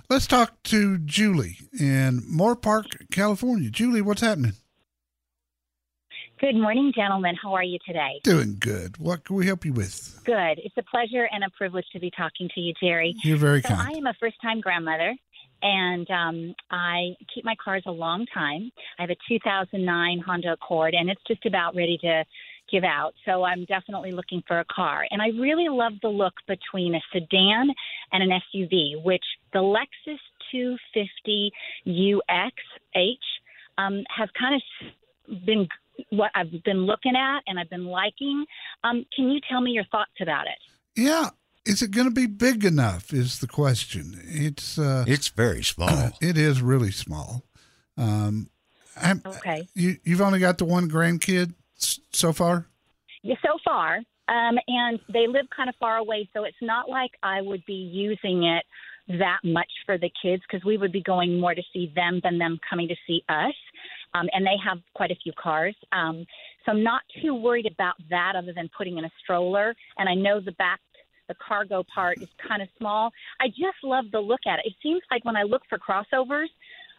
Let's 0.10 0.26
talk 0.26 0.62
to 0.64 0.98
Julie 0.98 1.58
in 1.80 2.22
Moorpark, 2.22 2.86
California. 3.12 3.70
Julie, 3.70 4.02
what's 4.02 4.22
happening? 4.22 4.54
Good 6.42 6.56
morning, 6.56 6.94
gentlemen. 6.96 7.36
How 7.42 7.54
are 7.54 7.64
you 7.64 7.78
today? 7.86 8.22
Doing 8.24 8.56
good. 8.60 8.98
What 8.98 9.26
can 9.26 9.36
we 9.36 9.46
help 9.46 9.66
you 9.66 9.74
with? 9.74 10.22
Good. 10.24 10.60
It's 10.64 10.76
a 10.78 10.84
pleasure 10.84 11.28
and 11.32 11.44
a 11.44 11.50
privilege 11.56 11.86
to 11.92 12.00
be 12.00 12.10
talking 12.16 12.50
to 12.56 12.62
you, 12.62 12.74
Jerry. 12.82 13.14
You're 13.24 13.38
very 13.38 13.62
So 13.62 13.74
I 13.74 13.90
am 13.90 14.08
a 14.08 14.14
first-time 14.22 14.62
grandmother, 14.62 15.14
and 15.62 16.10
um, 16.10 16.56
I 16.72 17.16
keep 17.34 17.44
my 17.44 17.56
cars 17.62 17.84
a 17.86 17.92
long 17.92 18.26
time. 18.34 18.72
I 18.98 19.04
have 19.04 19.10
a 19.10 19.18
2009 19.28 20.24
Honda 20.26 20.54
Accord, 20.54 20.94
and 20.94 21.10
it's 21.10 21.22
just 21.28 21.46
about 21.46 21.76
ready 21.76 21.98
to 22.04 22.24
give 22.72 22.84
out. 22.84 23.14
So 23.26 23.44
I'm 23.44 23.66
definitely 23.66 24.12
looking 24.12 24.44
for 24.48 24.60
a 24.60 24.66
car, 24.66 25.06
and 25.12 25.22
I 25.22 25.28
really 25.40 25.68
love 25.70 25.94
the 26.02 26.10
look 26.10 26.34
between 26.48 26.96
a 26.96 27.02
sedan 27.14 27.70
and 28.12 28.24
an 28.24 28.30
SUV, 28.54 29.04
which 29.04 29.24
the 29.54 29.60
Lexus 29.60 30.20
250 30.52 31.52
UXH 31.88 33.16
um, 33.78 34.04
have 34.16 34.30
kind 34.40 34.56
of 34.62 35.42
been 35.46 35.68
what 36.12 36.32
I've 36.36 36.52
been 36.64 36.86
looking 36.86 37.14
at 37.16 37.42
and 37.48 37.60
I've 37.60 37.70
been 37.70 37.86
liking. 37.86 38.46
Um, 38.84 39.06
can 39.16 39.30
you 39.30 39.40
tell 39.50 39.62
me 39.62 39.72
your 39.72 39.84
thoughts 39.92 40.12
about 40.22 40.48
it? 40.48 40.58
Yeah. 40.96 41.30
Is 41.66 41.82
it 41.82 41.92
going 41.92 42.08
to 42.08 42.12
be 42.14 42.26
big 42.26 42.64
enough? 42.64 43.14
Is 43.14 43.40
the 43.40 43.48
question. 43.48 44.20
It's 44.24 44.80
uh, 44.80 45.04
It's 45.08 45.28
very 45.28 45.62
small. 45.64 46.12
it 46.22 46.38
is 46.38 46.62
really 46.62 46.92
small. 46.92 47.44
Um, 47.98 48.50
I'm, 49.00 49.22
Okay. 49.26 49.68
you 49.76 49.98
you've 50.04 50.22
only 50.22 50.40
got 50.40 50.58
the 50.58 50.66
one 50.66 50.90
grandkid 50.90 51.50
s- 51.50 51.56
so 51.80 52.34
far. 52.34 52.68
Yeah, 53.24 53.36
so 53.44 53.58
far. 53.64 53.98
Um, 54.28 54.60
and 54.68 55.00
they 55.12 55.26
live 55.28 55.48
kind 55.56 55.70
of 55.70 55.76
far 55.80 55.98
away, 55.98 56.30
so 56.34 56.44
it's 56.44 56.62
not 56.62 56.88
like 56.88 57.12
I 57.24 57.42
would 57.42 57.66
be 57.66 57.74
using 57.74 58.44
it 58.44 58.64
that 59.18 59.40
much 59.44 59.72
for 59.86 59.98
the 59.98 60.12
kids 60.22 60.44
because 60.48 60.64
we 60.64 60.78
would 60.78 60.92
be 60.92 61.02
going 61.02 61.40
more 61.40 61.56
to 61.56 61.64
see 61.74 61.92
them 61.96 62.22
than 62.24 62.38
them 62.38 62.60
coming 62.70 62.88
to 62.88 62.96
see 63.08 63.24
us. 63.28 63.56
Um, 64.14 64.28
and 64.34 64.46
they 64.46 64.56
have 64.64 64.80
quite 64.94 65.12
a 65.12 65.16
few 65.16 65.34
cars. 65.42 65.76
Um, 65.92 66.26
so 66.66 66.72
I'm 66.72 66.84
not 66.84 67.02
too 67.22 67.34
worried 67.34 67.66
about 67.66 67.96
that 68.10 68.34
other 68.36 68.54
than 68.54 68.70
putting 68.78 68.98
in 68.98 69.06
a 69.06 69.12
stroller. 69.24 69.76
And 69.98 70.08
I 70.08 70.14
know 70.14 70.40
the 70.40 70.52
back, 70.54 70.80
the 71.28 71.36
cargo 71.36 71.84
part 71.94 72.22
is 72.22 72.30
kind 72.48 72.62
of 72.62 72.68
small. 72.78 73.12
I 73.40 73.48
just 73.48 73.84
love 73.84 74.06
the 74.12 74.20
look 74.20 74.42
at 74.48 74.60
it. 74.60 74.66
It 74.68 74.74
seems 74.82 75.02
like 75.10 75.26
when 75.26 75.36
I 75.36 75.44
look 75.44 75.64
for 75.70 75.80
crossovers, 75.80 76.50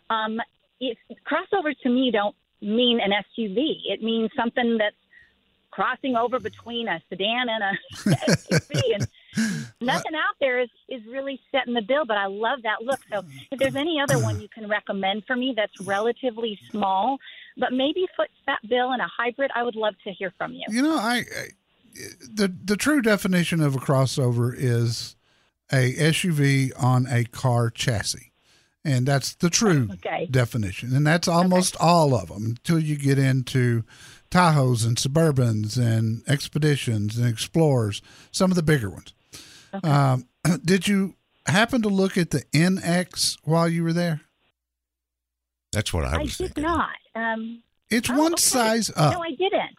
um, 0.08 0.40
it, 0.80 0.99
crossovers 1.30 1.78
to 1.82 1.90
me 1.90 2.10
don't 2.12 2.34
mean 2.61 3.00
an 3.00 3.11
SUV. 3.11 3.81
It 3.87 4.02
means 4.02 4.31
something 4.37 4.79
that's 4.79 4.97
crossing 5.71 6.17
over 6.17 6.40
between 6.40 6.88
a 6.88 7.00
sedan 7.09 7.49
and 7.49 7.62
a 7.62 8.11
SUV, 8.26 8.83
and 8.95 9.07
nothing 9.81 10.14
out 10.14 10.35
there 10.40 10.61
is 10.61 10.69
is 10.88 11.00
really 11.07 11.40
setting 11.52 11.75
the 11.75 11.83
bill. 11.83 12.05
But 12.05 12.17
I 12.17 12.26
love 12.26 12.62
that 12.62 12.83
look. 12.83 13.00
So 13.11 13.25
if 13.50 13.59
there's 13.59 13.76
any 13.76 14.00
other 14.00 14.19
one 14.19 14.40
you 14.40 14.49
can 14.49 14.69
recommend 14.69 15.25
for 15.26 15.37
me 15.37 15.55
that's 15.57 15.81
relatively 15.81 16.59
small, 16.71 17.19
but 17.57 17.73
maybe 17.73 18.07
foots 18.17 18.33
that 18.47 18.59
bill 18.69 18.93
and 18.93 19.00
a 19.00 19.09
hybrid, 19.09 19.50
I 19.55 19.62
would 19.62 19.76
love 19.76 19.95
to 20.05 20.12
hear 20.12 20.33
from 20.37 20.52
you. 20.52 20.64
You 20.69 20.83
know, 20.83 20.97
I, 20.97 21.19
I 21.19 21.47
the 22.29 22.55
the 22.64 22.76
true 22.76 23.02
definition 23.02 23.61
of 23.61 23.75
a 23.75 23.79
crossover 23.79 24.55
is 24.57 25.17
a 25.73 25.95
SUV 25.95 26.73
on 26.79 27.07
a 27.07 27.25
car 27.25 27.71
chassis, 27.71 28.29
and 28.84 29.06
that's 29.06 29.34
the 29.34 29.50
true 29.50 29.88
Okay. 29.94 30.26
definition. 30.30 30.94
And 30.94 31.06
that's 31.06 31.28
almost 31.28 31.76
all 31.80 32.14
of 32.14 32.28
them 32.28 32.44
until 32.46 32.78
you 32.78 32.96
get 32.96 33.18
into 33.18 33.84
Tahoes 34.30 34.87
and 34.87 34.96
Suburbans 34.96 35.76
and 35.76 36.22
Expeditions 36.28 37.16
and 37.18 37.26
Explorers, 37.26 38.00
some 38.30 38.50
of 38.50 38.54
the 38.56 38.62
bigger 38.62 38.88
ones. 38.90 39.12
Um, 39.82 40.26
did 40.64 40.88
you 40.88 41.14
happen 41.46 41.82
to 41.82 41.88
look 41.88 42.16
at 42.16 42.30
the 42.30 42.42
NX 42.52 43.38
while 43.44 43.68
you 43.68 43.82
were 43.84 43.92
there? 43.92 44.20
That's 45.72 45.92
what 45.92 46.04
I 46.04 46.18
was 46.18 46.40
I 46.40 46.44
did 46.44 46.54
thinking. 46.54 46.62
not. 46.64 46.90
Um, 47.14 47.62
It's 47.90 48.10
oh, 48.10 48.18
one 48.18 48.32
okay. 48.34 48.40
size 48.40 48.90
up. 48.96 49.14
No, 49.14 49.22
I 49.22 49.30
didn't. 49.30 49.76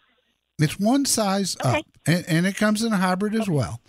It's 0.59 0.79
one 0.79 1.05
size 1.05 1.57
Okay. 1.63 1.79
up, 1.79 1.85
and, 2.05 2.25
and 2.27 2.45
it 2.45 2.55
comes 2.55 2.83
in 2.83 2.93
a 2.93 2.97
hybrid 2.97 3.33
as 3.35 3.49
well. 3.49 3.81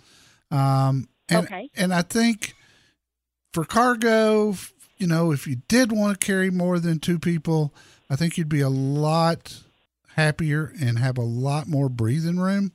Um, 0.51 1.07
and, 1.29 1.45
Okay. 1.45 1.69
And 1.75 1.93
I 1.93 2.01
think 2.01 2.55
for 3.53 3.63
cargo, 3.63 4.51
f- 4.51 4.73
you 5.03 5.09
know, 5.09 5.33
if 5.33 5.45
you 5.45 5.57
did 5.67 5.91
want 5.91 6.17
to 6.17 6.25
carry 6.25 6.49
more 6.49 6.79
than 6.79 6.97
two 6.97 7.19
people, 7.19 7.73
I 8.09 8.15
think 8.15 8.37
you'd 8.37 8.47
be 8.47 8.61
a 8.61 8.69
lot 8.69 9.61
happier 10.15 10.71
and 10.79 10.97
have 10.97 11.17
a 11.17 11.21
lot 11.23 11.67
more 11.67 11.89
breathing 11.89 12.39
room. 12.39 12.71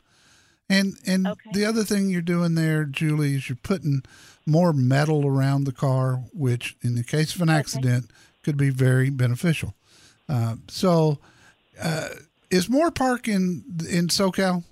And 0.68 0.98
and 1.06 1.26
Okay. 1.26 1.50
the 1.54 1.64
other 1.64 1.84
thing 1.84 2.10
you're 2.10 2.20
doing 2.20 2.54
there, 2.54 2.84
Julie, 2.84 3.36
is 3.36 3.48
you're 3.48 3.56
putting 3.62 4.02
more 4.44 4.74
metal 4.74 5.26
around 5.26 5.64
the 5.64 5.72
car, 5.72 6.16
which 6.34 6.76
in 6.82 6.96
the 6.96 7.02
case 7.02 7.34
of 7.34 7.40
an 7.40 7.48
accident 7.48 8.10
could 8.42 8.58
be 8.58 8.68
very 8.68 9.08
beneficial. 9.08 9.74
Uh, 10.28 10.56
so, 10.68 11.18
uh, 11.82 12.08
is 12.50 12.68
Moorpark 12.68 13.26
in 13.26 13.64
in 13.88 14.08
SoCal? 14.08 14.64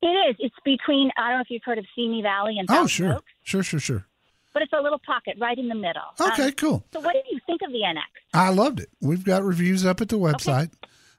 It 0.00 0.06
is. 0.06 0.36
It's 0.38 0.56
between. 0.64 1.10
I 1.18 1.28
don't 1.28 1.38
know 1.40 1.42
if 1.42 1.50
you've 1.50 1.62
heard 1.62 1.76
of 1.76 1.84
Simi 1.94 2.22
Valley 2.22 2.56
and 2.58 2.66
Oh, 2.70 2.86
sure, 2.86 3.16
Oaks, 3.16 3.32
sure, 3.44 3.62
sure, 3.62 3.80
sure. 3.80 4.06
But 4.52 4.62
it's 4.62 4.72
a 4.72 4.80
little 4.82 4.98
pocket 5.04 5.36
right 5.40 5.56
in 5.58 5.68
the 5.68 5.74
middle. 5.74 6.02
Okay, 6.20 6.46
Um, 6.46 6.52
cool. 6.52 6.84
so, 6.92 7.00
what 7.00 7.12
did 7.14 7.24
you 7.30 7.38
think 7.46 7.60
of 7.62 7.70
the 7.72 7.80
NX? 7.80 8.02
I 8.34 8.50
loved 8.50 8.80
it. 8.80 8.88
We've 9.00 9.24
got 9.24 9.42
reviews 9.44 9.84
up 9.86 10.00
at 10.00 10.08
the 10.08 10.18
website. 10.18 10.70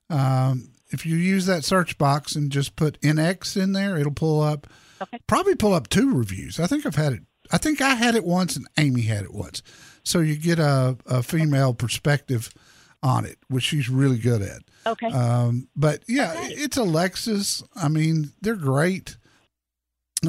Um, 0.09 0.69
if 0.89 1.05
you 1.05 1.15
use 1.15 1.45
that 1.45 1.63
search 1.63 1.97
box 1.97 2.35
and 2.35 2.51
just 2.51 2.75
put 2.75 3.00
NX 3.01 3.55
in 3.61 3.71
there, 3.73 3.97
it'll 3.97 4.11
pull 4.11 4.41
up. 4.41 4.67
Okay. 5.01 5.17
Probably 5.27 5.55
pull 5.55 5.73
up 5.73 5.88
two 5.89 6.13
reviews. 6.13 6.59
I 6.59 6.67
think 6.67 6.85
I've 6.85 6.95
had 6.95 7.13
it. 7.13 7.21
I 7.51 7.57
think 7.57 7.81
I 7.81 7.95
had 7.95 8.15
it 8.15 8.23
once 8.23 8.55
and 8.55 8.67
Amy 8.77 9.01
had 9.03 9.23
it 9.23 9.33
once. 9.33 9.61
So 10.03 10.19
you 10.19 10.35
get 10.35 10.59
a, 10.59 10.97
a 11.05 11.23
female 11.23 11.73
perspective 11.73 12.50
on 13.03 13.25
it, 13.25 13.38
which 13.50 13.63
she's 13.63 13.89
really 13.89 14.17
good 14.19 14.41
at. 14.41 14.61
Okay. 14.85 15.07
Um, 15.07 15.67
but 15.75 16.03
yeah, 16.07 16.33
Okay. 16.33 16.53
it's 16.53 16.77
a 16.77 16.81
Lexus. 16.81 17.63
I 17.75 17.88
mean, 17.88 18.31
they're 18.41 18.55
great. 18.55 19.17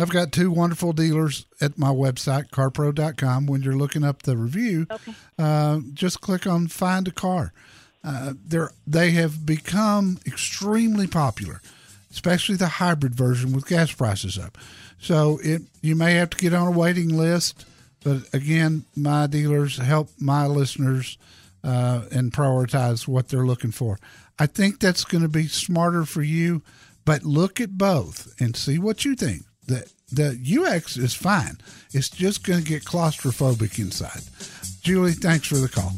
I've 0.00 0.10
got 0.10 0.32
two 0.32 0.50
wonderful 0.50 0.92
dealers 0.94 1.44
at 1.60 1.76
my 1.78 1.90
website, 1.90 2.48
carpro.com. 2.50 3.46
When 3.46 3.62
you're 3.62 3.76
looking 3.76 4.04
up 4.04 4.22
the 4.22 4.36
review, 4.38 4.86
Okay. 4.90 5.12
uh, 5.38 5.80
just 5.92 6.20
click 6.22 6.46
on 6.46 6.68
find 6.68 7.06
a 7.08 7.10
car. 7.12 7.52
Uh, 8.02 8.32
they're, 8.46 8.70
they 8.86 9.10
have 9.12 9.44
become 9.46 10.18
extremely 10.26 11.06
popular. 11.06 11.60
especially 12.10 12.56
the 12.56 12.66
hybrid 12.68 13.14
version 13.14 13.52
with 13.54 13.66
gas 13.66 13.90
prices 13.92 14.36
up. 14.38 14.58
So 14.98 15.40
it 15.42 15.62
you 15.80 15.96
may 15.96 16.12
have 16.14 16.28
to 16.30 16.36
get 16.36 16.52
on 16.52 16.68
a 16.68 16.70
waiting 16.78 17.08
list, 17.08 17.64
but 18.04 18.22
again, 18.34 18.84
my 18.94 19.26
dealers 19.26 19.78
help 19.78 20.10
my 20.18 20.46
listeners 20.46 21.16
uh, 21.64 22.02
and 22.12 22.30
prioritize 22.30 23.08
what 23.08 23.28
they're 23.28 23.46
looking 23.46 23.70
for. 23.72 23.98
I 24.38 24.44
think 24.46 24.78
that's 24.78 25.04
going 25.04 25.22
to 25.22 25.28
be 25.28 25.46
smarter 25.46 26.04
for 26.04 26.22
you, 26.22 26.60
but 27.06 27.22
look 27.24 27.60
at 27.62 27.78
both 27.78 28.34
and 28.38 28.54
see 28.56 28.78
what 28.78 29.06
you 29.06 29.14
think. 29.14 29.44
The 29.66 29.90
the 30.10 30.38
UX 30.60 30.96
is 30.98 31.14
fine. 31.14 31.58
It's 31.92 32.10
just 32.10 32.44
going 32.44 32.62
to 32.62 32.68
get 32.68 32.84
claustrophobic 32.84 33.78
inside. 33.78 34.22
Julie, 34.82 35.12
thanks 35.12 35.46
for 35.46 35.56
the 35.56 35.68
call. 35.68 35.92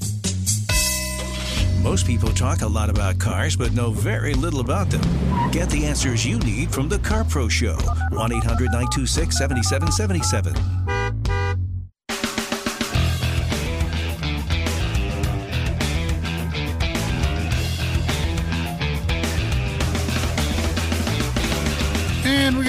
Most 1.82 2.06
people 2.06 2.30
talk 2.30 2.62
a 2.62 2.66
lot 2.66 2.88
about 2.88 3.18
cars, 3.18 3.56
but 3.56 3.72
know 3.72 3.90
very 3.90 4.32
little 4.34 4.60
about 4.60 4.88
them. 4.88 5.02
Get 5.50 5.68
the 5.68 5.84
answers 5.84 6.24
you 6.24 6.38
need 6.38 6.72
from 6.72 6.88
the 6.88 6.98
Car 7.00 7.24
Pro 7.24 7.48
Show. 7.48 7.76
1 8.10 8.32
800 8.32 8.66
926 8.66 9.36
7777. 9.36 10.93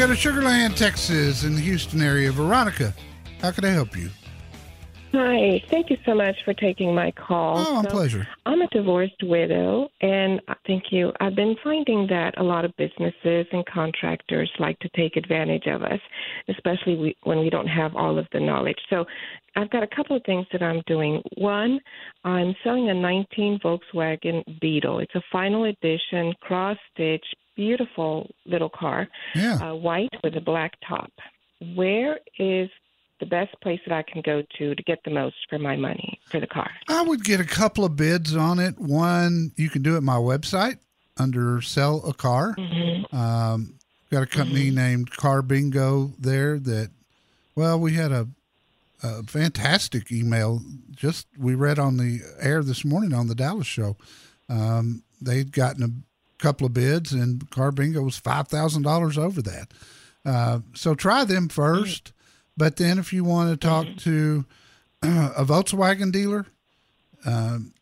Go 0.08 0.14
to 0.14 0.20
Sugar 0.20 0.44
Land, 0.44 0.78
Texas, 0.78 1.44
in 1.44 1.56
the 1.56 1.62
Houston 1.62 2.00
area. 2.00 2.32
Veronica, 2.32 2.94
how 3.42 3.50
can 3.50 3.66
I 3.66 3.70
help 3.70 3.98
you? 3.98 4.10
Hi, 5.14 5.64
thank 5.72 5.90
you 5.90 5.98
so 6.06 6.14
much 6.14 6.36
for 6.44 6.54
taking 6.54 6.94
my 6.94 7.10
call. 7.12 7.58
Oh, 7.58 7.76
my 7.76 7.82
So, 7.84 7.90
pleasure. 7.90 8.28
I'm 8.46 8.62
a 8.62 8.68
divorced 8.68 9.24
widow, 9.24 9.88
and 10.02 10.42
thank 10.68 10.92
you. 10.92 11.12
I've 11.20 11.36
been 11.36 11.56
finding 11.64 12.06
that 12.08 12.38
a 12.38 12.44
lot 12.44 12.66
of 12.66 12.76
businesses 12.78 13.48
and 13.52 13.66
contractors 13.66 14.52
like 14.60 14.78
to 14.80 14.90
take 14.90 15.16
advantage 15.16 15.66
of 15.66 15.82
us, 15.82 16.00
especially 16.50 16.98
we, 16.98 17.18
when 17.24 17.40
we 17.40 17.50
don't 17.50 17.68
have 17.68 17.96
all 17.96 18.20
of 18.20 18.28
the 18.32 18.40
knowledge. 18.40 18.78
So, 18.92 19.06
I've 19.56 19.72
got 19.72 19.82
a 19.82 19.96
couple 19.96 20.18
of 20.18 20.24
things 20.26 20.46
that 20.52 20.62
I'm 20.62 20.84
doing. 20.86 21.24
One, 21.38 21.80
I'm 22.26 22.54
selling 22.64 22.90
a 22.90 22.94
19 22.94 23.60
Volkswagen 23.64 24.44
Beetle. 24.60 25.00
It's 25.00 25.16
a 25.16 25.22
final 25.32 25.64
edition, 25.64 26.34
cross 26.42 26.78
stitch, 26.94 27.26
beautiful 27.56 28.30
little 28.46 28.70
car, 28.70 29.08
Yeah. 29.34 29.56
uh, 29.72 29.76
white 29.76 30.10
with 30.24 30.36
a 30.36 30.42
black 30.42 30.74
top. 30.88 31.12
Where 31.76 32.20
is 32.38 32.70
the 33.20 33.26
best 33.26 33.56
place 33.62 33.80
that 33.88 33.96
I 33.96 34.04
can 34.04 34.22
go 34.22 34.44
to 34.58 34.76
to 34.76 34.84
get 34.84 35.00
the 35.06 35.12
most 35.12 35.36
for 35.50 35.58
my 35.58 35.76
money 35.76 36.20
for 36.30 36.40
the 36.40 36.48
car? 36.48 36.70
I 36.90 37.02
would 37.02 37.24
get 37.24 37.40
a 37.40 37.46
couple 37.46 37.86
of 37.86 37.96
bids 37.96 38.36
on 38.36 38.60
it. 38.60 38.78
One, 38.78 39.52
you 39.56 39.70
can 39.70 39.82
do 39.82 39.94
it 39.94 39.98
at 39.98 40.04
my 40.04 40.18
website 40.18 40.80
under 41.18 41.62
sell 41.62 42.04
a 42.06 42.14
car. 42.14 42.56
Um, 43.14 43.76
got 44.12 44.24
a 44.24 44.28
company 44.28 44.70
named 44.70 45.12
Car 45.12 45.42
Bingo 45.42 46.12
there 46.20 46.60
that, 46.60 46.90
well, 47.56 47.80
we 47.80 47.94
had 47.94 48.12
a, 48.12 48.28
a 49.02 49.24
fantastic 49.24 50.12
email 50.12 50.62
just 50.94 51.28
we 51.38 51.56
read 51.56 51.80
on 51.80 51.98
the 51.98 52.20
air 52.42 52.64
this 52.64 52.84
morning 52.84 53.14
on 53.14 53.28
the 53.28 53.36
Dallas 53.36 53.68
show. 53.68 53.96
Um, 54.50 55.04
they'd 55.22 55.52
gotten 55.54 55.84
a 55.84 55.90
couple 56.40 56.66
of 56.68 56.74
bids 56.74 57.14
and 57.14 57.50
Car 57.50 57.72
Bingo 57.72 58.02
was 58.02 58.20
$5,000 58.20 59.18
over 59.18 59.42
that. 59.42 59.72
Uh, 60.26 60.60
so 60.74 60.96
try 60.96 61.24
them 61.24 61.50
first. 61.50 62.12
But 62.58 62.78
then 62.78 63.00
if 63.00 63.12
you 63.14 63.24
want 63.24 63.52
to 63.52 63.68
talk 63.68 63.88
to 64.00 64.46
a 65.02 65.46
Volkswagen 65.46 66.12
dealer, 66.12 66.46
um, 67.26 67.74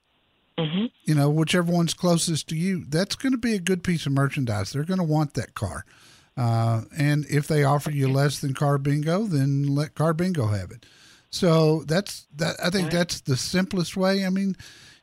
you 1.04 1.16
know, 1.16 1.30
whichever 1.30 1.72
one's 1.72 1.94
closest 1.94 2.48
to 2.50 2.56
you, 2.56 2.86
that's 2.88 3.16
going 3.16 3.32
to 3.32 3.38
be 3.38 3.54
a 3.54 3.60
good 3.60 3.84
piece 3.84 4.06
of 4.06 4.12
merchandise. 4.12 4.72
They're 4.72 4.84
going 4.84 5.00
to 5.00 5.04
want 5.04 5.34
that 5.34 5.54
car. 5.54 5.86
Uh, 6.36 6.82
and 6.98 7.26
if 7.30 7.48
they 7.48 7.64
offer 7.64 7.92
you 7.92 8.08
less 8.08 8.40
than 8.40 8.54
Car 8.54 8.78
Bingo, 8.78 9.24
then 9.24 9.64
let 9.64 9.96
Car 9.96 10.14
Bingo 10.14 10.48
have 10.48 10.72
it. 10.72 10.86
So 11.30 11.84
that's 11.88 12.28
that. 12.36 12.56
I 12.64 12.70
think 12.70 12.92
that's 12.92 13.22
the 13.22 13.38
simplest 13.38 13.98
way. 13.98 14.26
I 14.26 14.30
mean, 14.30 14.56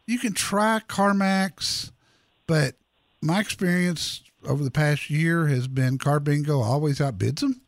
you 0.06 0.18
can 0.18 0.32
try 0.32 0.80
CarMax, 0.88 1.90
but 2.46 2.74
my 3.22 3.40
experience 3.40 4.22
over 4.46 4.62
the 4.64 4.70
past 4.70 5.10
year 5.10 5.46
has 5.48 5.68
been 5.68 5.98
Car 5.98 6.20
Bingo 6.20 6.60
always 6.60 6.98
outbids 6.98 7.40
them. 7.40 7.60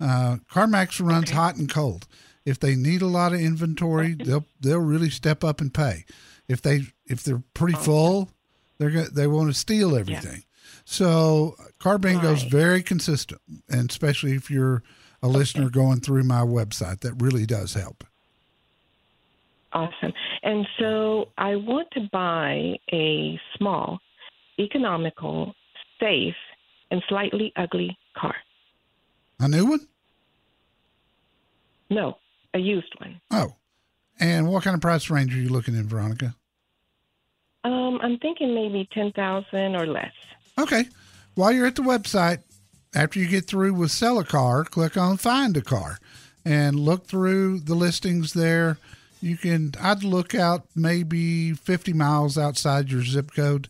Uh, 0.00 0.38
CarMax 0.50 1.04
runs 1.04 1.30
hot 1.30 1.56
and 1.56 1.70
cold. 1.72 2.06
If 2.44 2.58
they 2.58 2.74
need 2.74 3.02
a 3.02 3.06
lot 3.06 3.32
of 3.32 3.40
inventory, 3.40 4.14
they'll 4.24 4.46
they'll 4.60 4.78
really 4.80 5.10
step 5.10 5.44
up 5.44 5.60
and 5.60 5.72
pay. 5.72 6.04
If 6.48 6.62
they 6.62 6.86
if 7.06 7.22
they're 7.22 7.42
pretty 7.54 7.76
full, 7.76 8.30
they're 8.78 8.90
gonna, 8.90 9.10
they 9.10 9.26
want 9.26 9.48
to 9.48 9.54
steal 9.54 9.94
everything. 9.96 10.42
So 10.84 11.54
Car 11.78 11.98
Bingo's 11.98 12.42
Right. 12.42 12.50
very 12.50 12.82
consistent, 12.82 13.40
and 13.68 13.88
especially 13.90 14.32
if 14.34 14.50
you're 14.50 14.82
a 15.22 15.28
listener 15.28 15.68
going 15.68 16.00
through 16.00 16.24
my 16.24 16.40
website, 16.40 17.00
that 17.00 17.12
really 17.22 17.44
does 17.46 17.74
help. 17.74 18.02
Awesome. 19.72 20.12
And 20.42 20.66
so 20.78 21.28
I 21.38 21.54
want 21.56 21.90
to 21.92 22.08
buy 22.10 22.78
a 22.92 23.38
small, 23.56 24.00
economical, 24.60 25.54
safe, 25.98 26.34
and 26.90 27.02
slightly 27.08 27.52
ugly 27.56 27.96
car. 28.16 28.34
A 29.38 29.48
new 29.48 29.66
one? 29.66 29.88
No, 31.88 32.18
a 32.54 32.58
used 32.58 32.94
one. 32.98 33.20
Oh, 33.30 33.54
and 34.20 34.48
what 34.48 34.62
kind 34.62 34.74
of 34.74 34.80
price 34.80 35.10
range 35.10 35.34
are 35.34 35.40
you 35.40 35.48
looking 35.48 35.74
in, 35.74 35.88
Veronica? 35.88 36.34
Um, 37.64 37.98
I'm 38.02 38.18
thinking 38.18 38.54
maybe 38.54 38.88
ten 38.92 39.12
thousand 39.12 39.76
or 39.76 39.86
less. 39.86 40.12
Okay. 40.58 40.84
While 41.34 41.52
you're 41.52 41.66
at 41.66 41.76
the 41.76 41.82
website, 41.82 42.42
after 42.94 43.18
you 43.18 43.26
get 43.26 43.46
through 43.46 43.74
with 43.74 43.90
sell 43.90 44.18
a 44.18 44.24
car, 44.24 44.64
click 44.64 44.96
on 44.96 45.16
find 45.16 45.56
a 45.56 45.62
car 45.62 45.98
and 46.44 46.78
look 46.78 47.06
through 47.06 47.60
the 47.60 47.74
listings 47.74 48.32
there. 48.32 48.78
You 49.20 49.36
can, 49.36 49.74
I'd 49.80 50.02
look 50.02 50.34
out 50.34 50.66
maybe 50.74 51.52
50 51.52 51.92
miles 51.92 52.38
outside 52.38 52.90
your 52.90 53.02
zip 53.02 53.32
code 53.34 53.68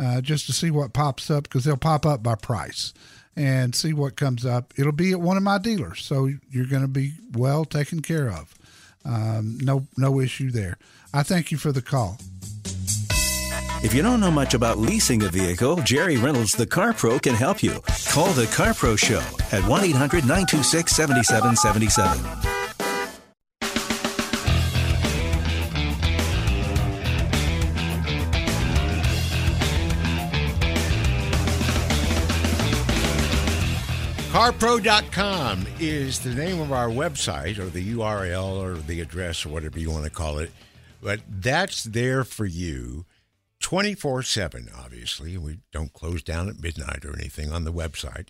uh, 0.00 0.20
just 0.20 0.46
to 0.46 0.52
see 0.52 0.70
what 0.70 0.92
pops 0.92 1.30
up 1.30 1.44
because 1.44 1.64
they'll 1.64 1.76
pop 1.76 2.06
up 2.06 2.22
by 2.22 2.34
price 2.34 2.94
and 3.36 3.74
see 3.74 3.92
what 3.92 4.16
comes 4.16 4.46
up. 4.46 4.72
It'll 4.76 4.92
be 4.92 5.12
at 5.12 5.20
one 5.20 5.36
of 5.36 5.42
my 5.42 5.58
dealers. 5.58 6.02
So 6.02 6.30
you're 6.50 6.66
going 6.66 6.82
to 6.82 6.88
be 6.88 7.12
well 7.32 7.64
taken 7.64 8.00
care 8.00 8.30
of. 8.30 8.54
Um, 9.04 9.58
no, 9.60 9.86
no 9.96 10.20
issue 10.20 10.50
there. 10.50 10.78
I 11.12 11.22
thank 11.22 11.50
you 11.50 11.58
for 11.58 11.72
the 11.72 11.82
call. 11.82 12.18
If 13.82 13.94
you 13.94 14.02
don't 14.02 14.20
know 14.20 14.30
much 14.30 14.52
about 14.52 14.76
leasing 14.76 15.22
a 15.22 15.28
vehicle, 15.28 15.76
Jerry 15.76 16.18
Reynolds, 16.18 16.52
the 16.52 16.66
Car 16.66 16.92
Pro, 16.92 17.18
can 17.18 17.34
help 17.34 17.62
you. 17.62 17.80
Call 18.10 18.30
the 18.32 18.46
Car 18.52 18.74
Pro 18.74 18.94
Show 18.94 19.22
at 19.52 19.66
1 19.66 19.84
800 19.84 20.24
926 20.24 20.92
7777. 20.92 22.59
CarPro.com 34.40 35.66
is 35.80 36.20
the 36.20 36.34
name 36.34 36.62
of 36.62 36.72
our 36.72 36.88
website 36.88 37.58
or 37.58 37.66
the 37.66 37.92
URL 37.92 38.58
or 38.58 38.72
the 38.72 39.02
address 39.02 39.44
or 39.44 39.50
whatever 39.50 39.78
you 39.78 39.90
want 39.90 40.04
to 40.04 40.10
call 40.10 40.38
it. 40.38 40.50
But 41.02 41.20
that's 41.28 41.84
there 41.84 42.24
for 42.24 42.46
you 42.46 43.04
24 43.60 44.22
7, 44.22 44.70
obviously. 44.74 45.36
We 45.36 45.58
don't 45.72 45.92
close 45.92 46.22
down 46.22 46.48
at 46.48 46.58
midnight 46.58 47.04
or 47.04 47.14
anything 47.14 47.52
on 47.52 47.64
the 47.64 47.72
website. 47.72 48.28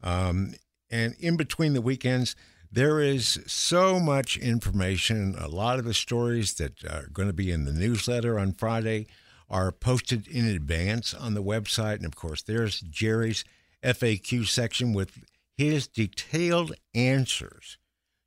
Um, 0.00 0.54
and 0.92 1.16
in 1.18 1.36
between 1.36 1.72
the 1.72 1.82
weekends, 1.82 2.36
there 2.70 3.00
is 3.00 3.40
so 3.48 3.98
much 3.98 4.36
information. 4.36 5.34
A 5.40 5.48
lot 5.48 5.80
of 5.80 5.84
the 5.84 5.92
stories 5.92 6.54
that 6.54 6.84
are 6.84 7.08
going 7.12 7.28
to 7.28 7.34
be 7.34 7.50
in 7.50 7.64
the 7.64 7.72
newsletter 7.72 8.38
on 8.38 8.52
Friday 8.52 9.08
are 9.50 9.72
posted 9.72 10.28
in 10.28 10.46
advance 10.46 11.12
on 11.12 11.34
the 11.34 11.42
website. 11.42 11.96
And 11.96 12.06
of 12.06 12.14
course, 12.14 12.42
there's 12.42 12.78
Jerry's 12.78 13.44
FAQ 13.82 14.46
section 14.46 14.92
with 14.92 15.18
his 15.58 15.88
detailed 15.88 16.72
answers 16.94 17.78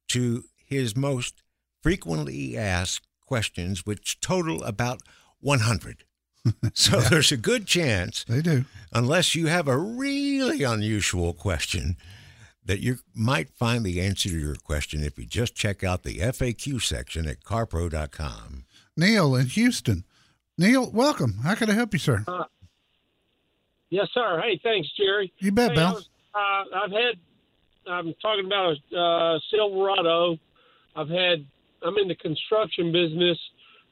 to 0.10 0.44
his 0.66 0.98
most 0.98 1.42
frequently 1.82 2.58
asked 2.58 3.08
questions, 3.26 3.86
which 3.86 4.20
total 4.20 4.62
about 4.64 5.02
100. 5.40 6.04
so 6.74 7.00
there's 7.00 7.32
a 7.32 7.38
good 7.38 7.66
chance, 7.66 8.26
They 8.28 8.42
do. 8.42 8.66
unless 8.92 9.34
you 9.34 9.48
have 9.48 9.70
a 9.70 9.78
really 9.78 10.62
unusual 10.64 11.34
question, 11.34 11.96
that 12.66 12.82
you 12.82 13.00
might 13.16 13.50
find 13.50 13.86
the 13.86 14.02
answer 14.02 14.28
to 14.28 14.38
your 14.38 14.56
question 14.56 15.02
if 15.02 15.18
you 15.18 15.26
just 15.26 15.56
check 15.56 15.86
out 15.86 16.04
the 16.04 16.18
FAQ 16.18 16.82
section 16.82 17.28
at 17.28 17.44
carpro.com. 17.44 18.66
Neil 18.98 19.36
in 19.36 19.48
Houston. 19.48 20.04
Neil, 20.58 20.92
welcome. 20.92 21.40
How 21.44 21.56
can 21.56 21.70
I 21.70 21.74
help 21.74 21.94
you, 21.94 22.00
sir? 22.00 22.26
Uh, 22.28 22.44
yes, 23.90 24.08
sir. 24.14 24.42
Hey, 24.44 24.60
thanks, 24.62 24.90
Jerry. 24.98 25.32
You 25.40 25.52
bet, 25.54 25.70
hey, 25.72 25.76
Bill. 25.76 25.88
I 25.88 25.92
was, 25.94 26.10
uh, 26.34 26.64
I've 26.84 26.92
had. 26.92 27.16
I'm 27.88 28.14
talking 28.22 28.46
about 28.46 28.76
a 28.94 28.98
uh, 28.98 29.40
Silverado. 29.50 30.38
I've 30.96 31.10
had. 31.10 31.46
I'm 31.84 31.98
in 31.98 32.08
the 32.08 32.16
construction 32.16 32.92
business, 32.92 33.38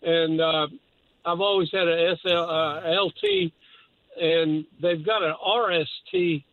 and 0.03 0.39
uh, 0.39 0.67
I've 1.25 1.41
always 1.41 1.69
had 1.71 1.87
a 1.87 2.15
SL, 2.21 2.29
uh, 2.29 3.01
LT, 3.01 3.51
and 4.21 4.65
they've 4.79 5.03
got 5.03 5.23
an 5.23 5.33
RST 5.45 6.43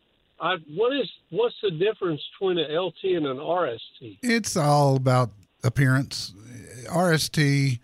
I, 0.40 0.56
what 0.74 0.94
is 0.94 1.10
what's 1.30 1.54
the 1.62 1.70
difference 1.70 2.20
between 2.32 2.58
an 2.58 2.74
LT 2.76 3.04
and 3.04 3.26
an 3.26 3.38
RST? 3.38 4.18
It's 4.22 4.56
all 4.56 4.96
about 4.96 5.30
appearance. 5.64 6.32
RST 6.86 7.78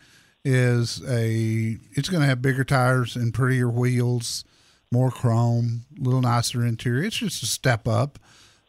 is 0.45 1.03
a 1.09 1.79
it's 1.93 2.09
going 2.09 2.21
to 2.21 2.27
have 2.27 2.43
bigger 2.43 2.65
tires 2.65 3.17
and 3.17 3.33
prettier 3.33 3.69
wheels, 3.69 4.45
more 4.93 5.11
chrome, 5.11 5.85
a 5.99 6.03
little 6.03 6.21
nicer 6.21 6.65
interior. 6.65 7.05
It's 7.05 7.17
just 7.17 7.43
a 7.43 7.47
step 7.47 7.89
up. 7.89 8.19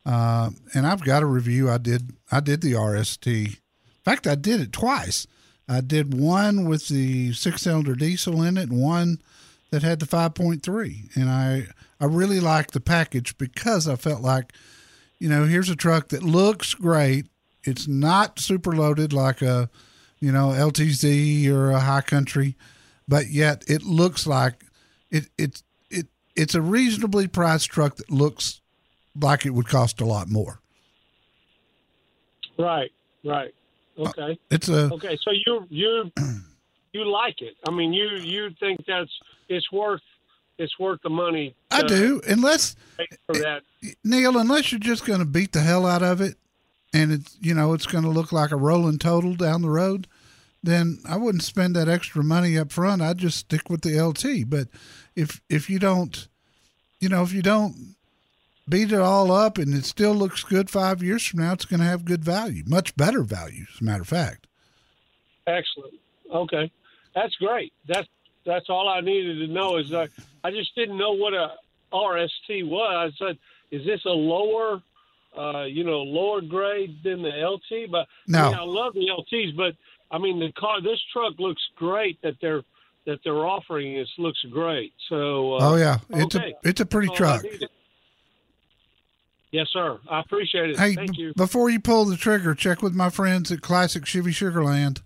Uh, 0.05 0.51
and 0.73 0.87
I've 0.87 1.03
got 1.03 1.23
a 1.23 1.27
review. 1.27 1.69
I 1.69 1.77
did 1.77 2.13
I 2.31 2.39
did 2.39 2.61
the 2.61 2.73
RST. 2.73 3.27
In 3.27 3.55
fact, 4.03 4.27
I 4.27 4.35
did 4.35 4.59
it 4.59 4.71
twice. 4.73 5.27
I 5.67 5.81
did 5.81 6.13
one 6.13 6.67
with 6.67 6.87
the 6.87 7.33
six 7.33 7.61
cylinder 7.61 7.95
diesel 7.95 8.41
in 8.41 8.57
it 8.57 8.69
and 8.69 8.81
one 8.81 9.21
that 9.71 9.81
had 9.81 9.99
the 9.99 10.05
5.3. 10.05 11.15
And 11.15 11.29
I 11.29 11.67
I 11.99 12.05
really 12.05 12.39
liked 12.39 12.73
the 12.73 12.81
package 12.81 13.37
because 13.37 13.87
I 13.87 13.95
felt 13.95 14.21
like, 14.21 14.53
you 15.19 15.29
know, 15.29 15.45
here's 15.45 15.69
a 15.69 15.75
truck 15.75 16.09
that 16.09 16.21
looks 16.21 16.73
great. 16.73 17.27
It's 17.63 17.87
not 17.87 18.39
super 18.39 18.73
loaded 18.73 19.13
like 19.13 19.41
a, 19.41 19.69
you 20.19 20.31
know, 20.31 20.49
LTZ 20.49 21.47
or 21.47 21.71
a 21.71 21.79
high 21.79 22.01
country, 22.01 22.57
but 23.07 23.29
yet 23.29 23.63
it 23.67 23.83
looks 23.83 24.27
like 24.27 24.65
it 25.09 25.29
it's 25.37 25.61
it 25.61 25.63
it's 26.35 26.55
a 26.55 26.61
reasonably 26.61 27.27
priced 27.27 27.69
truck 27.69 27.95
that 27.97 28.11
looks 28.11 28.61
like 29.19 29.45
it 29.45 29.51
would 29.51 29.67
cost 29.67 30.01
a 30.01 30.05
lot 30.05 30.29
more. 30.29 30.59
Right, 32.57 32.91
right. 33.23 33.53
Uh, 33.97 34.09
okay. 34.09 34.39
It's 34.49 34.69
a 34.69 34.91
okay. 34.93 35.17
So 35.23 35.31
you 35.31 35.65
you 35.69 36.11
you 36.93 37.05
like 37.05 37.41
it? 37.41 37.55
I 37.67 37.71
mean, 37.71 37.93
you 37.93 38.09
you 38.17 38.49
think 38.59 38.85
that's 38.87 39.11
it's 39.49 39.71
worth 39.71 40.01
it's 40.57 40.77
worth 40.79 41.01
the 41.03 41.09
money. 41.09 41.55
I 41.71 41.83
do, 41.83 42.21
unless 42.27 42.75
for 43.25 43.35
that. 43.35 43.61
Neil, 44.03 44.37
unless 44.37 44.71
you're 44.71 44.79
just 44.79 45.05
going 45.05 45.19
to 45.19 45.25
beat 45.25 45.51
the 45.51 45.61
hell 45.61 45.85
out 45.85 46.03
of 46.03 46.21
it, 46.21 46.35
and 46.93 47.11
it's 47.11 47.37
you 47.41 47.53
know 47.53 47.73
it's 47.73 47.85
going 47.85 48.03
to 48.03 48.09
look 48.09 48.31
like 48.31 48.51
a 48.51 48.55
rolling 48.55 48.99
total 48.99 49.35
down 49.35 49.61
the 49.61 49.69
road, 49.69 50.07
then 50.63 50.99
I 51.07 51.17
wouldn't 51.17 51.43
spend 51.43 51.75
that 51.75 51.89
extra 51.89 52.23
money 52.23 52.57
up 52.57 52.71
front. 52.71 53.01
I'd 53.01 53.17
just 53.17 53.37
stick 53.37 53.69
with 53.69 53.81
the 53.81 53.99
LT. 54.01 54.49
But 54.49 54.69
if 55.15 55.41
if 55.49 55.69
you 55.69 55.77
don't, 55.77 56.27
you 56.99 57.09
know, 57.09 57.21
if 57.21 57.33
you 57.33 57.41
don't 57.41 57.95
beat 58.67 58.91
it 58.93 58.99
all 58.99 59.31
up 59.31 59.57
and 59.57 59.73
it 59.73 59.83
still 59.83 60.13
looks 60.13 60.43
good 60.43 60.69
five 60.69 61.03
years 61.03 61.25
from 61.25 61.41
now, 61.41 61.51
it's 61.51 61.65
going 61.65 61.81
to 61.81 61.85
have 61.85 62.05
good 62.05 62.23
value, 62.23 62.63
much 62.65 62.95
better 62.95 63.23
value, 63.23 63.65
as 63.73 63.81
a 63.81 63.83
matter 63.83 64.01
of 64.01 64.07
fact. 64.07 64.47
Excellent. 65.45 65.95
Okay, 66.33 66.71
that's 67.13 67.35
great. 67.35 67.73
That's 67.87 68.07
that's 68.45 68.69
all 68.69 68.87
I 68.87 69.01
needed 69.01 69.45
to 69.45 69.53
know. 69.53 69.77
Is 69.77 69.93
I 69.93 70.07
I 70.43 70.51
just 70.51 70.73
didn't 70.75 70.97
know 70.97 71.11
what 71.11 71.33
a 71.33 71.51
RST 71.91 72.67
was. 72.67 73.13
I 73.21 73.25
said, 73.25 73.37
is 73.71 73.85
this 73.85 74.03
a 74.05 74.09
lower, 74.09 74.81
uh, 75.37 75.63
you 75.63 75.83
know, 75.83 76.01
lower 76.01 76.41
grade 76.41 76.97
than 77.03 77.21
the 77.21 77.29
LT? 77.29 77.91
But 77.91 78.07
No. 78.27 78.39
I, 78.39 78.49
mean, 78.49 78.59
I 78.59 78.63
love 78.63 78.93
the 78.93 79.07
LTs, 79.07 79.55
but 79.55 79.75
I 80.13 80.19
mean 80.19 80.39
the 80.39 80.51
car. 80.53 80.81
This 80.81 80.99
truck 81.11 81.33
looks 81.39 81.61
great 81.75 82.21
that 82.21 82.35
they're 82.39 82.61
that 83.05 83.19
they're 83.23 83.45
offering. 83.45 83.95
This 83.95 84.09
looks 84.17 84.39
great. 84.51 84.93
So. 85.09 85.55
Uh, 85.55 85.71
oh 85.71 85.75
yeah, 85.75 85.97
it's 86.11 86.35
okay. 86.35 86.53
a 86.63 86.69
it's 86.69 86.79
a 86.79 86.85
pretty 86.85 87.09
truck. 87.09 87.43
Yes, 89.51 89.67
sir. 89.71 89.99
I 90.09 90.19
appreciate 90.19 90.71
it. 90.71 90.79
Hey, 90.79 90.95
Thank 90.95 91.11
b- 91.11 91.21
you. 91.21 91.33
before 91.35 91.69
you 91.69 91.79
pull 91.79 92.05
the 92.05 92.17
trigger, 92.17 92.55
check 92.55 92.81
with 92.81 92.95
my 92.95 93.09
friends 93.11 93.51
at 93.51 93.61
Classic 93.61 94.03
Chevy 94.03 94.31
Sugarland 94.31 95.01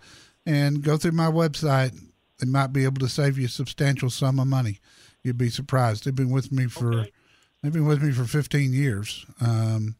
and 0.45 0.81
go 0.81 0.95
through 0.95 1.11
my 1.11 1.29
website. 1.29 1.99
They 2.39 2.47
might 2.47 2.71
be 2.71 2.85
able 2.85 2.99
to 2.99 3.09
save 3.09 3.37
you 3.37 3.47
a 3.47 3.49
substantial 3.49 4.09
sum 4.09 4.39
of 4.39 4.47
money. 4.47 4.79
You'd 5.21 5.37
be 5.37 5.49
surprised. 5.49 6.05
They've 6.05 6.15
been 6.15 6.29
with 6.29 6.51
me 6.53 6.67
for 6.67 7.07
they've 7.61 7.73
been 7.73 7.85
with 7.85 8.01
me 8.01 8.13
for 8.13 8.23
15 8.23 8.71
years, 8.71 9.25
um, 9.41 9.95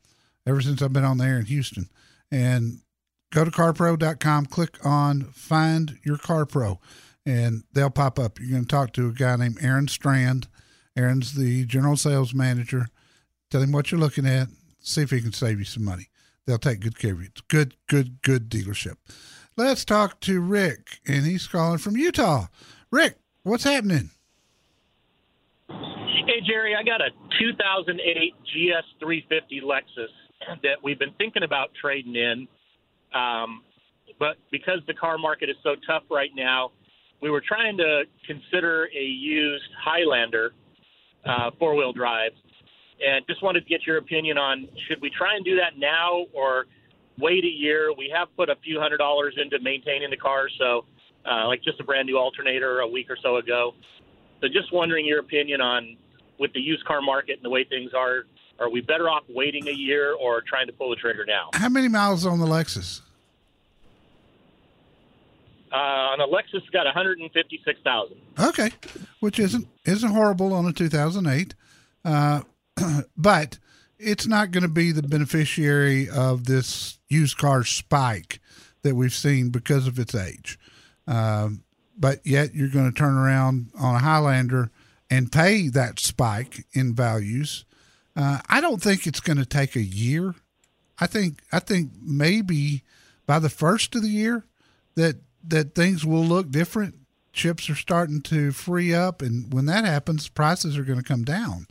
ever 0.45 0.61
since 0.61 0.81
I've 0.81 0.93
been 0.93 1.03
on 1.03 1.17
the 1.17 1.25
air 1.25 1.39
in 1.39 1.45
Houston. 1.47 1.89
And 2.31 2.79
go 3.31 3.43
to 3.43 3.51
carpro.com, 3.51 4.45
click 4.47 4.77
on 4.85 5.23
Find 5.33 5.99
Your 6.03 6.17
Car 6.17 6.45
Pro, 6.45 6.79
and 7.25 7.63
they'll 7.73 7.89
pop 7.89 8.19
up. 8.19 8.39
You're 8.39 8.51
going 8.51 8.63
to 8.63 8.67
talk 8.67 8.93
to 8.93 9.09
a 9.09 9.13
guy 9.13 9.35
named 9.35 9.57
Aaron 9.61 9.87
Strand. 9.87 10.47
Aaron's 10.95 11.35
the 11.35 11.65
general 11.65 11.97
sales 11.97 12.33
manager. 12.33 12.87
Tell 13.49 13.61
him 13.61 13.71
what 13.71 13.91
you're 13.91 13.99
looking 13.99 14.25
at. 14.25 14.47
See 14.79 15.01
if 15.01 15.11
he 15.11 15.21
can 15.21 15.33
save 15.33 15.59
you 15.59 15.65
some 15.65 15.83
money. 15.83 16.07
They'll 16.45 16.57
take 16.57 16.79
good 16.79 16.97
care 16.97 17.11
of 17.11 17.19
you. 17.19 17.27
It's 17.27 17.41
good, 17.41 17.75
good, 17.87 18.21
good 18.21 18.49
dealership. 18.49 18.95
Let's 19.57 19.83
talk 19.83 20.19
to 20.21 20.39
Rick, 20.39 20.99
and 21.05 21.25
he's 21.25 21.47
calling 21.47 21.79
from 21.79 21.97
Utah. 21.97 22.47
Rick, 22.91 23.17
what's 23.43 23.63
happening? 23.63 24.11
Hey, 25.67 26.41
Jerry, 26.45 26.75
I 26.75 26.83
got 26.83 27.01
a 27.01 27.09
2008 27.39 28.33
GS350 28.45 29.63
Lexus 29.63 30.07
that 30.63 30.77
we've 30.83 30.99
been 30.99 31.13
thinking 31.17 31.43
about 31.43 31.71
trading 31.81 32.15
in. 32.15 32.47
Um, 33.13 33.63
but 34.19 34.37
because 34.51 34.79
the 34.87 34.93
car 34.93 35.17
market 35.17 35.49
is 35.49 35.55
so 35.63 35.75
tough 35.85 36.03
right 36.09 36.31
now, 36.35 36.71
we 37.21 37.29
were 37.29 37.41
trying 37.45 37.77
to 37.77 38.03
consider 38.25 38.89
a 38.95 39.03
used 39.03 39.69
Highlander 39.83 40.53
uh, 41.25 41.51
four 41.59 41.75
wheel 41.75 41.93
drive. 41.93 42.31
And 43.05 43.25
just 43.27 43.43
wanted 43.43 43.61
to 43.61 43.69
get 43.69 43.85
your 43.85 43.97
opinion 43.97 44.37
on 44.37 44.67
should 44.87 45.01
we 45.01 45.11
try 45.15 45.35
and 45.35 45.45
do 45.45 45.55
that 45.57 45.77
now 45.77 46.25
or 46.33 46.65
wait 47.19 47.43
a 47.43 47.47
year? 47.47 47.93
We 47.95 48.11
have 48.15 48.27
put 48.35 48.49
a 48.49 48.55
few 48.63 48.79
hundred 48.79 48.97
dollars 48.97 49.35
into 49.41 49.59
maintaining 49.59 50.09
the 50.09 50.17
car, 50.17 50.47
so 50.57 50.85
uh, 51.29 51.47
like 51.47 51.61
just 51.63 51.79
a 51.79 51.83
brand 51.83 52.07
new 52.07 52.17
alternator 52.17 52.79
a 52.79 52.87
week 52.87 53.09
or 53.09 53.17
so 53.21 53.37
ago. 53.37 53.73
So 54.41 54.47
just 54.47 54.73
wondering 54.73 55.05
your 55.05 55.19
opinion 55.19 55.61
on 55.61 55.97
with 56.39 56.53
the 56.53 56.59
used 56.59 56.85
car 56.85 57.01
market 57.01 57.37
and 57.37 57.45
the 57.45 57.49
way 57.49 57.63
things 57.63 57.91
are. 57.95 58.23
Are 58.59 58.69
we 58.69 58.81
better 58.81 59.09
off 59.09 59.23
waiting 59.29 59.67
a 59.67 59.71
year 59.71 60.13
or 60.13 60.41
trying 60.41 60.67
to 60.67 60.73
pull 60.73 60.89
the 60.89 60.95
trigger 60.95 61.25
now? 61.25 61.49
How 61.53 61.69
many 61.69 61.87
miles 61.87 62.25
on 62.25 62.39
the 62.39 62.45
Lexus? 62.45 63.01
Uh, 65.71 65.75
on 65.75 66.21
a 66.21 66.27
Lexus, 66.27 66.69
got 66.71 66.85
156,000. 66.85 68.17
Okay, 68.39 68.71
which 69.19 69.37
isn't 69.37 69.67
isn't 69.85 70.11
horrible 70.11 70.53
on 70.53 70.65
a 70.65 70.73
2008, 70.73 71.53
uh, 72.05 72.41
but 73.17 73.59
it's 73.99 74.27
not 74.27 74.51
going 74.51 74.63
to 74.63 74.69
be 74.69 74.91
the 74.91 75.03
beneficiary 75.03 76.09
of 76.09 76.45
this 76.45 76.99
used 77.09 77.37
car 77.37 77.63
spike 77.63 78.39
that 78.83 78.95
we've 78.95 79.13
seen 79.13 79.49
because 79.49 79.87
of 79.87 79.99
its 79.99 80.15
age. 80.15 80.57
Um, 81.07 81.63
but 81.97 82.25
yet 82.25 82.53
you're 82.53 82.69
going 82.69 82.91
to 82.91 82.97
turn 82.97 83.15
around 83.17 83.71
on 83.77 83.95
a 83.95 83.99
Highlander 83.99 84.71
and 85.09 85.31
pay 85.31 85.67
that 85.69 85.99
spike 85.99 86.65
in 86.73 86.93
values. 86.93 87.65
Uh, 88.17 88.39
I 88.49 88.61
don't 88.61 88.81
think 88.81 89.05
it's 89.05 89.19
going 89.19 89.37
to 89.37 89.45
take 89.45 89.75
a 89.75 89.83
year. 89.83 90.33
I 90.99 91.05
think 91.05 91.39
I 91.51 91.59
think 91.59 91.91
maybe 92.01 92.83
by 93.27 93.37
the 93.37 93.49
first 93.49 93.95
of 93.95 94.01
the 94.01 94.09
year 94.09 94.43
that 94.95 95.17
that 95.47 95.75
things 95.75 96.03
will 96.03 96.25
look 96.25 96.49
different. 96.49 96.95
Chips 97.31 97.69
are 97.69 97.75
starting 97.75 98.21
to 98.23 98.51
free 98.51 98.95
up, 98.95 99.21
and 99.21 99.53
when 99.53 99.67
that 99.67 99.85
happens, 99.85 100.27
prices 100.27 100.75
are 100.75 100.83
going 100.83 100.97
to 100.97 101.05
come 101.05 101.23
down, 101.23 101.67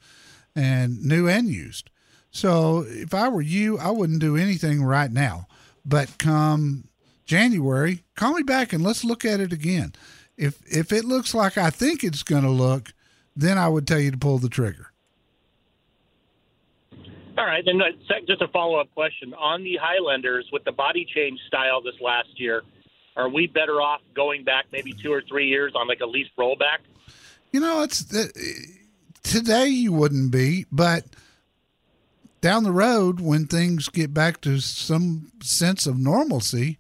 and 0.55 1.03
new 1.03 1.29
and 1.29 1.49
used. 1.49 1.91
So 2.31 2.85
if 2.87 3.13
I 3.13 3.29
were 3.29 3.43
you, 3.43 3.79
I 3.79 3.91
wouldn't 3.91 4.21
do 4.21 4.37
anything 4.37 4.85
right 4.85 5.11
now. 5.11 5.49
But 5.85 6.19
come 6.19 6.87
January, 7.25 8.05
call 8.15 8.35
me 8.35 8.45
back 8.45 8.73
and 8.73 8.85
let's 8.85 9.05
look 9.05 9.25
at 9.25 9.41
it 9.41 9.53
again. 9.53 9.95
If 10.37 10.61
if 10.67 10.93
it 10.93 11.05
looks 11.05 11.35
like 11.35 11.59
I 11.59 11.71
think 11.71 12.05
it's 12.05 12.23
going 12.23 12.45
to 12.45 12.51
look, 12.51 12.93
then 13.35 13.59
I 13.59 13.69
would 13.69 13.89
tell 13.89 13.99
you 13.99 14.13
to 14.13 14.19
pull 14.19 14.39
the 14.39 14.49
trigger. 14.49 14.93
All 17.39 17.45
right, 17.45 17.63
then 17.67 17.81
uh, 17.83 17.87
just 18.27 18.41
a 18.41 18.49
follow 18.49 18.79
up 18.79 18.93
question 18.95 19.35
on 19.35 19.63
the 19.63 19.77
Highlanders 19.81 20.49
with 20.53 20.65
the 20.65 20.73
body 20.73 21.07
change 21.15 21.39
style 21.47 21.83
this 21.83 22.01
last 22.01 22.29
year. 22.41 22.63
Are 23.15 23.29
we 23.29 23.47
better 23.47 23.81
off 23.81 24.01
going 24.15 24.45
back 24.45 24.67
maybe 24.73 24.93
two 24.93 25.13
or 25.13 25.23
three 25.23 25.47
years 25.47 25.73
on 25.75 25.87
like 25.87 26.01
a 26.01 26.07
lease 26.07 26.29
rollback? 26.39 26.79
You 27.53 27.61
know, 27.61 27.83
it's 27.83 28.15
uh, 28.15 28.27
today 29.23 29.69
you 29.69 29.93
wouldn't 29.93 30.31
be, 30.31 30.65
but 30.73 31.05
down 32.41 32.65
the 32.65 32.73
road 32.73 33.21
when 33.21 33.47
things 33.47 33.89
get 33.89 34.15
back 34.15 34.41
to 34.43 34.61
some 34.61 35.31
sense 35.43 35.87
of 35.87 35.99
normalcy, 35.99 36.79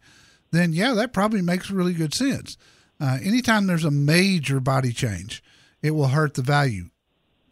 then 0.53 0.73
yeah, 0.73 0.95
that 0.95 1.12
probably 1.12 1.42
makes 1.42 1.71
really 1.71 1.95
good 1.95 2.14
sense. 2.14 2.57
Uh, 2.99 3.19
anytime 3.23 3.66
there's 3.66 3.85
a 3.85 3.90
major 3.90 4.61
body 4.61 4.92
change, 4.92 5.42
it 5.83 5.90
will 5.90 6.09
hurt 6.09 6.35
the 6.35 6.42
value. 6.42 6.88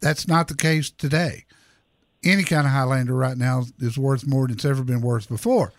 That's 0.01 0.27
not 0.27 0.47
the 0.47 0.55
case 0.55 0.89
today. 0.89 1.44
Any 2.25 2.43
kind 2.43 2.65
of 2.65 2.73
Highlander 2.73 3.13
right 3.13 3.37
now 3.37 3.63
is 3.79 3.97
worth 3.97 4.25
more 4.25 4.47
than 4.47 4.55
it's 4.55 4.65
ever 4.65 4.83
been 4.83 5.01
worth 5.01 5.29
before. 5.29 5.71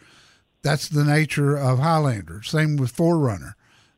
That's 0.63 0.89
the 0.89 1.05
nature 1.05 1.57
of 1.57 1.81
Highlander. 1.81 2.43
Same 2.43 2.77
with 2.77 2.97
4Runner. 2.97 3.55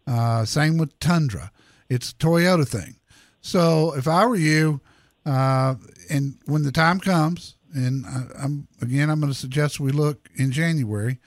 Uh, 0.06 0.44
same 0.44 0.78
with 0.78 0.98
Tundra. 0.98 1.52
It's 1.88 2.10
a 2.10 2.14
Toyota 2.14 2.66
thing. 2.66 2.96
So 3.40 3.94
if 3.94 4.08
I 4.08 4.26
were 4.26 4.36
you, 4.36 4.80
uh, 5.24 5.74
and 6.10 6.38
when 6.46 6.62
the 6.62 6.72
time 6.72 7.00
comes, 7.00 7.54
and 7.74 8.06
I, 8.06 8.24
I'm 8.42 8.68
again, 8.80 9.10
I'm 9.10 9.20
going 9.20 9.32
to 9.32 9.38
suggest 9.38 9.78
we 9.80 9.92
look 9.92 10.28
in 10.34 10.50
January, 10.50 11.18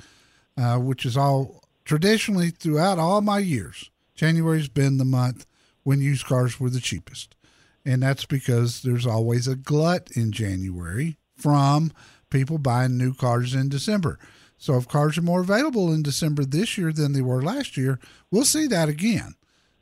uh, 0.57 0.77
which 0.77 1.05
is 1.05 1.15
all 1.15 1.63
traditionally 1.85 2.49
throughout 2.49 2.99
all 2.99 3.21
my 3.21 3.39
years. 3.39 3.89
January's 4.15 4.69
been 4.69 4.97
the 4.97 5.05
month 5.05 5.45
when 5.83 6.01
used 6.01 6.25
cars 6.25 6.59
were 6.59 6.69
the 6.69 6.79
cheapest, 6.79 7.35
and 7.85 8.03
that's 8.03 8.25
because 8.25 8.81
there's 8.81 9.05
always 9.05 9.47
a 9.47 9.55
glut 9.55 10.09
in 10.15 10.31
January 10.31 11.17
from 11.35 11.91
people 12.29 12.57
buying 12.57 12.97
new 12.97 13.13
cars 13.13 13.53
in 13.53 13.69
December. 13.69 14.19
So 14.57 14.75
if 14.77 14.87
cars 14.87 15.17
are 15.17 15.23
more 15.23 15.41
available 15.41 15.91
in 15.91 16.03
December 16.03 16.45
this 16.45 16.77
year 16.77 16.93
than 16.93 17.13
they 17.13 17.21
were 17.21 17.41
last 17.41 17.77
year, 17.77 17.99
we'll 18.29 18.45
see 18.45 18.67
that 18.67 18.89
again. 18.89 19.33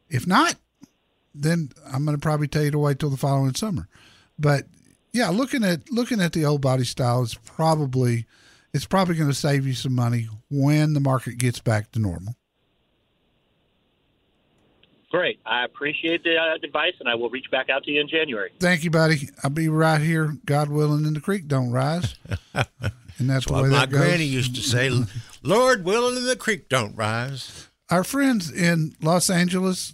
If 0.10 0.26
not, 0.26 0.56
then 1.36 1.70
I'm 1.92 2.06
going 2.06 2.16
to 2.16 2.22
probably 2.22 2.48
tell 2.48 2.64
you 2.64 2.72
to 2.72 2.80
wait 2.80 3.00
till 3.00 3.10
the 3.10 3.18
following 3.18 3.54
summer. 3.54 3.88
But 4.38 4.68
yeah, 5.12 5.30
looking 5.30 5.64
at 5.64 5.92
looking 5.92 6.22
at 6.22 6.34
the 6.34 6.46
old 6.46 6.62
body 6.62 6.86
style 6.86 7.24
is 7.24 7.36
probably 7.36 8.26
it's 8.74 8.86
probably 8.86 9.16
going 9.16 9.30
to 9.30 9.36
save 9.36 9.68
you 9.68 9.74
some 9.74 9.96
money 9.96 10.28
when 10.50 10.94
the 10.94 11.00
market 11.00 11.38
gets 11.38 11.60
back 11.60 11.92
to 11.92 12.00
normal. 12.00 12.36
Great. 15.12 15.40
I 15.46 15.66
appreciate 15.66 16.24
the 16.24 16.36
uh, 16.38 16.56
advice, 16.64 16.94
and 17.00 17.10
I 17.10 17.16
will 17.16 17.30
reach 17.32 17.50
back 17.52 17.70
out 17.70 17.84
to 17.86 17.92
you 17.92 18.00
in 18.02 18.08
January. 18.08 18.52
Thank 18.60 18.84
you, 18.84 18.92
buddy. 18.92 19.30
I'll 19.44 19.50
be 19.50 19.68
right 19.68 20.00
here, 20.02 20.38
God 20.46 20.70
willing, 20.70 21.06
and 21.06 21.16
the 21.16 21.22
creek 21.22 21.48
don't 21.48 21.72
rise. 21.72 22.16
And 23.18 23.30
that's 23.30 23.48
the 23.48 23.52
Well, 23.52 23.64
way 23.64 23.70
my 23.70 23.80
that 23.80 23.90
goes. 23.90 24.00
granny 24.00 24.24
used 24.24 24.56
to 24.56 24.62
say, 24.62 24.90
"Lord 25.44 25.84
willing, 25.84 26.16
and 26.16 26.26
the 26.26 26.38
creek 26.38 26.70
don't 26.70 26.96
rise." 26.96 27.68
Our 27.90 28.06
friends 28.06 28.50
in 28.50 28.96
Los 29.02 29.30
Angeles, 29.30 29.94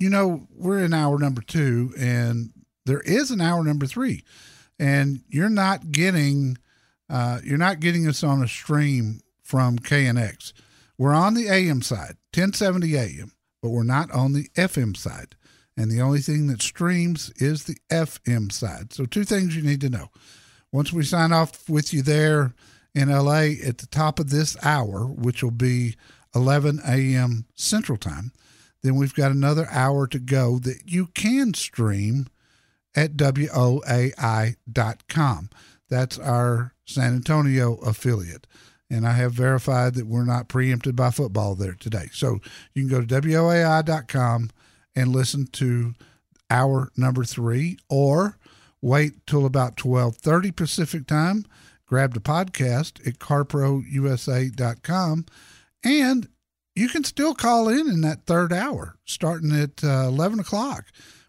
you 0.00 0.10
know, 0.10 0.48
we're 0.56 0.80
in 0.80 0.92
hour 0.92 1.16
number 1.20 1.40
two, 1.40 1.94
and 1.96 2.50
there 2.84 2.98
is 3.02 3.30
an 3.30 3.40
hour 3.40 3.62
number 3.62 3.86
three, 3.86 4.24
and 4.76 5.20
you're 5.28 5.48
not 5.50 5.92
getting, 5.92 6.58
uh, 7.08 7.38
you're 7.44 7.58
not 7.58 7.78
getting 7.78 8.08
us 8.08 8.24
on 8.24 8.42
a 8.42 8.48
stream 8.48 9.20
from 9.44 9.78
KNX. 9.78 10.52
We're 10.98 11.14
on 11.14 11.34
the 11.34 11.46
AM 11.46 11.80
side, 11.80 12.16
1070 12.34 12.96
AM, 12.96 13.30
but 13.64 13.70
we're 13.70 13.82
not 13.82 14.10
on 14.10 14.34
the 14.34 14.50
FM 14.56 14.94
side. 14.94 15.34
And 15.74 15.90
the 15.90 16.02
only 16.02 16.18
thing 16.18 16.48
that 16.48 16.60
streams 16.60 17.32
is 17.36 17.64
the 17.64 17.78
FM 17.90 18.52
side. 18.52 18.92
So, 18.92 19.06
two 19.06 19.24
things 19.24 19.56
you 19.56 19.62
need 19.62 19.80
to 19.80 19.88
know. 19.88 20.10
Once 20.70 20.92
we 20.92 21.02
sign 21.02 21.32
off 21.32 21.66
with 21.70 21.94
you 21.94 22.02
there 22.02 22.52
in 22.94 23.08
LA 23.08 23.54
at 23.66 23.78
the 23.78 23.86
top 23.90 24.20
of 24.20 24.28
this 24.28 24.54
hour, 24.62 25.06
which 25.06 25.42
will 25.42 25.50
be 25.50 25.96
11 26.34 26.82
a.m. 26.86 27.46
Central 27.54 27.96
Time, 27.96 28.32
then 28.82 28.96
we've 28.96 29.14
got 29.14 29.30
another 29.30 29.66
hour 29.70 30.06
to 30.08 30.18
go 30.18 30.58
that 30.58 30.82
you 30.84 31.06
can 31.14 31.54
stream 31.54 32.26
at 32.94 33.16
WOAI.com. 33.16 33.48
That's 35.88 36.18
our 36.18 36.74
San 36.84 37.14
Antonio 37.14 37.76
affiliate. 37.76 38.46
And 38.94 39.08
I 39.08 39.14
have 39.14 39.32
verified 39.32 39.94
that 39.94 40.06
we're 40.06 40.24
not 40.24 40.46
preempted 40.46 40.94
by 40.94 41.10
football 41.10 41.56
there 41.56 41.74
today. 41.74 42.10
So 42.12 42.38
you 42.74 42.86
can 42.86 42.88
go 42.88 43.04
to 43.04 43.20
WOAI.com 43.20 44.50
and 44.94 45.12
listen 45.12 45.46
to 45.46 45.94
hour 46.48 46.92
number 46.96 47.24
three 47.24 47.76
or 47.88 48.38
wait 48.80 49.26
till 49.26 49.46
about 49.46 49.84
1230 49.84 50.52
Pacific 50.52 51.08
time. 51.08 51.44
Grab 51.86 52.14
the 52.14 52.20
podcast 52.20 53.04
at 53.04 53.18
carprousa.com 53.18 55.26
and 55.82 56.28
you 56.76 56.88
can 56.88 57.02
still 57.02 57.34
call 57.34 57.68
in 57.68 57.88
in 57.88 58.00
that 58.02 58.26
third 58.26 58.52
hour 58.52 58.94
starting 59.04 59.50
at 59.52 59.82
uh, 59.82 60.06
11 60.06 60.38
o'clock. 60.38 60.84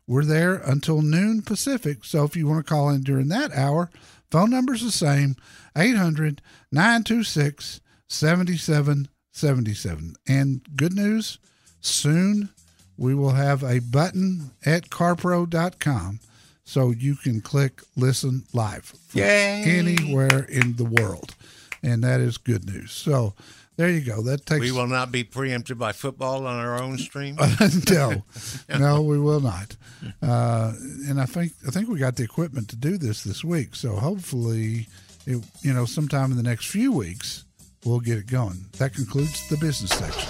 We're 0.06 0.24
there 0.24 0.56
until 0.56 1.02
noon 1.02 1.42
Pacific. 1.42 2.06
So 2.06 2.26
if 2.26 2.36
you 2.36 2.48
want 2.48 2.64
to 2.64 2.72
call 2.72 2.90
in 2.90 3.02
during 3.02 3.30
that 3.30 3.52
hour, 3.54 3.90
phone 4.32 4.50
number's 4.50 4.82
the 4.82 4.92
same 4.92 5.36
800 5.78 6.42
926 6.72 7.82
7777. 8.08 10.16
And 10.28 10.62
good 10.76 10.94
news 10.94 11.38
soon 11.82 12.50
we 12.98 13.14
will 13.14 13.32
have 13.32 13.64
a 13.64 13.80
button 13.80 14.52
at 14.66 14.90
carpro.com 14.90 16.20
so 16.64 16.92
you 16.92 17.16
can 17.16 17.42
click 17.42 17.82
listen 17.96 18.44
live 18.54 18.94
anywhere 19.66 20.46
in 20.46 20.78
the 20.78 20.86
world. 20.86 21.36
And 21.84 22.04
that 22.04 22.20
is 22.20 22.38
good 22.38 22.66
news. 22.66 22.92
So 22.92 23.34
there 23.78 23.90
you 23.90 24.02
go. 24.02 24.22
That 24.22 24.46
takes 24.46 24.62
We 24.62 24.72
will 24.72 24.88
not 24.88 25.12
be 25.12 25.24
preempted 25.24 25.78
by 25.78 25.92
football 25.92 26.48
on 26.48 26.60
our 26.60 26.82
own 26.82 26.98
stream. 26.98 27.38
no, 27.90 28.24
no, 28.70 29.02
we 29.02 29.20
will 29.20 29.42
not. 29.42 29.76
Uh, 30.22 30.74
and 31.08 31.20
I 31.20 31.26
think 31.26 31.54
I 31.68 31.72
think 31.72 31.90
we 31.90 32.00
got 32.00 32.16
the 32.16 32.24
equipment 32.24 32.70
to 32.70 32.76
do 32.76 32.98
this 32.98 33.24
this 33.24 33.44
week. 33.44 33.76
So 33.76 33.96
hopefully, 33.96 34.88
it, 35.26 35.44
you 35.62 35.74
know, 35.74 35.86
sometime 35.86 36.32
in 36.32 36.38
the 36.38 36.44
next 36.44 36.68
few 36.68 36.92
weeks, 36.92 37.44
we'll 37.84 38.00
get 38.00 38.18
it 38.18 38.28
going. 38.28 38.66
That 38.78 38.94
concludes 38.94 39.48
the 39.50 39.58
business 39.58 39.92
section. 39.92 40.30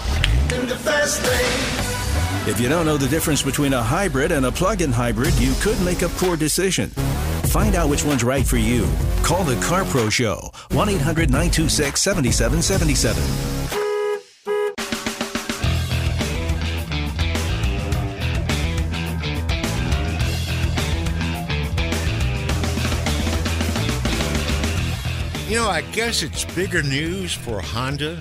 If 2.48 2.60
you 2.60 2.68
don't 2.68 2.86
know 2.86 2.96
the 2.96 3.08
difference 3.08 3.42
between 3.42 3.72
a 3.72 3.82
hybrid 3.82 4.30
and 4.32 4.46
a 4.46 4.52
plug-in 4.52 4.92
hybrid, 4.92 5.34
you 5.34 5.52
could 5.60 5.80
make 5.82 6.02
a 6.02 6.08
poor 6.08 6.36
decision. 6.36 6.92
Find 7.46 7.74
out 7.74 7.88
which 7.88 8.04
one's 8.04 8.22
right 8.24 8.46
for 8.46 8.58
you. 8.58 8.86
Call 9.22 9.44
the 9.44 9.56
Car 9.64 9.84
Pro 9.86 10.10
Show, 10.10 10.50
1 10.72 10.88
800 10.88 11.30
926 11.30 12.00
7777. 12.00 13.56
You 25.48 25.62
know, 25.62 25.68
I 25.68 25.82
guess 25.92 26.22
it's 26.24 26.44
bigger 26.44 26.82
news 26.82 27.32
for 27.32 27.60
Honda 27.60 28.20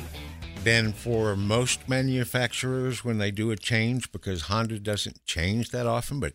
than 0.64 0.94
for 0.94 1.36
most 1.36 1.90
manufacturers 1.90 3.04
when 3.04 3.18
they 3.18 3.32
do 3.32 3.52
a 3.52 3.56
change 3.58 4.12
because 4.12 4.44
Honda 4.44 4.80
doesn't 4.80 5.26
change 5.26 5.72
that 5.72 5.88
often. 5.88 6.20
But 6.20 6.34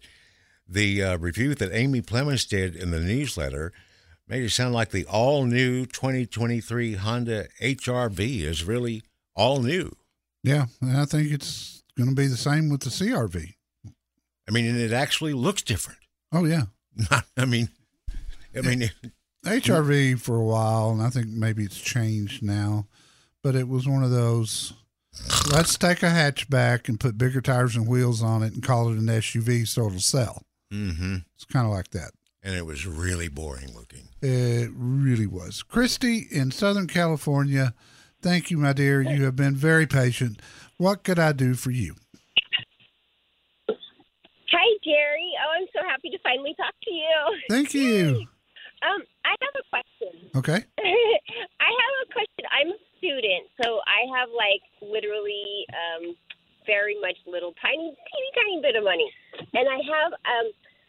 the 0.71 1.03
uh, 1.03 1.19
review 1.19 1.55
that 1.57 1.75
Amy 1.75 2.01
Plemons 2.01 2.49
did 2.49 2.77
in 2.77 2.91
the 2.91 3.01
newsletter 3.01 3.73
made 4.29 4.45
it 4.45 4.51
sound 4.51 4.73
like 4.73 4.91
the 4.91 5.05
all 5.07 5.45
new 5.45 5.85
2023 5.85 6.95
Honda 6.95 7.49
HRV 7.61 8.43
is 8.43 8.65
really 8.65 9.03
all 9.35 9.61
new. 9.61 9.91
Yeah, 10.43 10.67
and 10.81 10.97
I 10.97 11.05
think 11.05 11.33
it's 11.33 11.83
going 11.99 12.09
to 12.09 12.15
be 12.15 12.29
the 12.29 12.37
same 12.37 12.71
with 12.71 12.83
the 12.83 12.91
CRV. 12.91 13.55
I 14.49 14.53
mean, 14.53 14.67
and 14.67 14.79
it 14.79 14.93
actually 14.93 15.33
looks 15.33 15.63
different. 15.63 15.99
Oh 16.33 16.45
yeah, 16.45 16.65
I 17.37 17.45
mean, 17.45 17.69
I 18.57 18.61
mean, 18.61 18.91
HRV 19.45 20.21
for 20.21 20.37
a 20.37 20.45
while, 20.45 20.91
and 20.91 21.03
I 21.03 21.11
think 21.11 21.27
maybe 21.27 21.65
it's 21.65 21.81
changed 21.81 22.43
now, 22.43 22.87
but 23.43 23.55
it 23.55 23.69
was 23.69 23.89
one 23.89 24.05
of 24.05 24.11
those. 24.11 24.73
Let's 25.53 25.77
take 25.77 26.03
a 26.05 26.07
hatchback 26.07 26.89
and 26.89 27.01
put 27.01 27.19
bigger 27.19 27.41
tires 27.41 27.75
and 27.75 27.89
wheels 27.89 28.23
on 28.23 28.45
it 28.45 28.55
and 28.55 28.63
call 28.63 28.91
it 28.91 28.99
an 28.99 29.07
SUV 29.07 29.67
so 29.67 29.89
it'll 29.89 29.99
sell. 29.99 30.45
Mm-hmm. 30.73 31.17
It's 31.35 31.45
kind 31.45 31.67
of 31.67 31.73
like 31.73 31.91
that. 31.91 32.11
and 32.43 32.55
it 32.55 32.65
was 32.67 32.87
really 32.87 33.29
boring 33.29 33.75
looking. 33.75 34.09
It 34.23 34.71
really 34.75 35.27
was. 35.27 35.63
Christy 35.63 36.27
in 36.31 36.51
Southern 36.51 36.87
California, 36.87 37.75
thank 38.23 38.51
you, 38.51 38.57
my 38.59 38.73
dear. 38.73 39.03
You 39.03 39.25
have 39.25 39.37
been 39.37 39.55
very 39.55 39.87
patient. 39.87 40.41
What 40.79 41.05
could 41.05 41.19
I 41.19 41.33
do 41.33 41.55
for 41.55 41.71
you? 41.71 41.97
Hi, 43.69 44.67
Jerry. 44.85 45.31
Oh, 45.41 45.53
I'm 45.61 45.67
so 45.73 45.87
happy 45.89 46.11
to 46.11 46.19
finally 46.23 46.55
talk 46.57 46.75
to 46.85 46.91
you. 46.91 47.39
Thank 47.49 47.73
you. 47.75 48.27
Um, 48.83 49.03
I 49.25 49.35
have 49.41 49.55
a 49.55 49.65
question. 49.71 50.31
Okay. 50.35 50.65
I 51.61 51.71
have 51.71 51.95
a 52.09 52.13
question. 52.13 52.45
I'm 52.51 52.69
a 52.69 52.81
student, 52.99 53.47
so 53.63 53.81
I 53.87 54.09
have 54.19 54.29
like 54.35 54.63
literally 54.83 55.67
um, 55.71 56.17
very 56.67 56.99
much 57.01 57.17
little 57.27 57.55
tiny, 57.61 57.95
teeny, 57.95 58.31
tiny 58.35 58.61
bit 58.63 58.77
of 58.77 58.85
money, 58.85 59.11
and 59.55 59.69
I 59.69 59.79
have 59.81 60.13
um, 60.13 60.47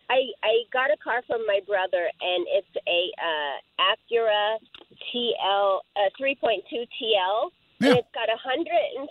I 0.09 0.19
I 0.43 0.53
got 0.73 0.91
a 0.91 0.97
car 0.97 1.23
from 1.25 1.45
my 1.47 1.59
brother, 1.65 2.11
and 2.19 2.41
it's 2.51 2.75
a 2.87 3.01
uh, 3.15 3.55
Acura 3.95 4.59
TL 5.07 5.79
uh, 5.95 6.09
3.2 6.19 6.67
TL, 6.69 7.51
and 7.81 7.97
it's 7.97 8.13
got 8.13 8.27
140,000 8.27 9.07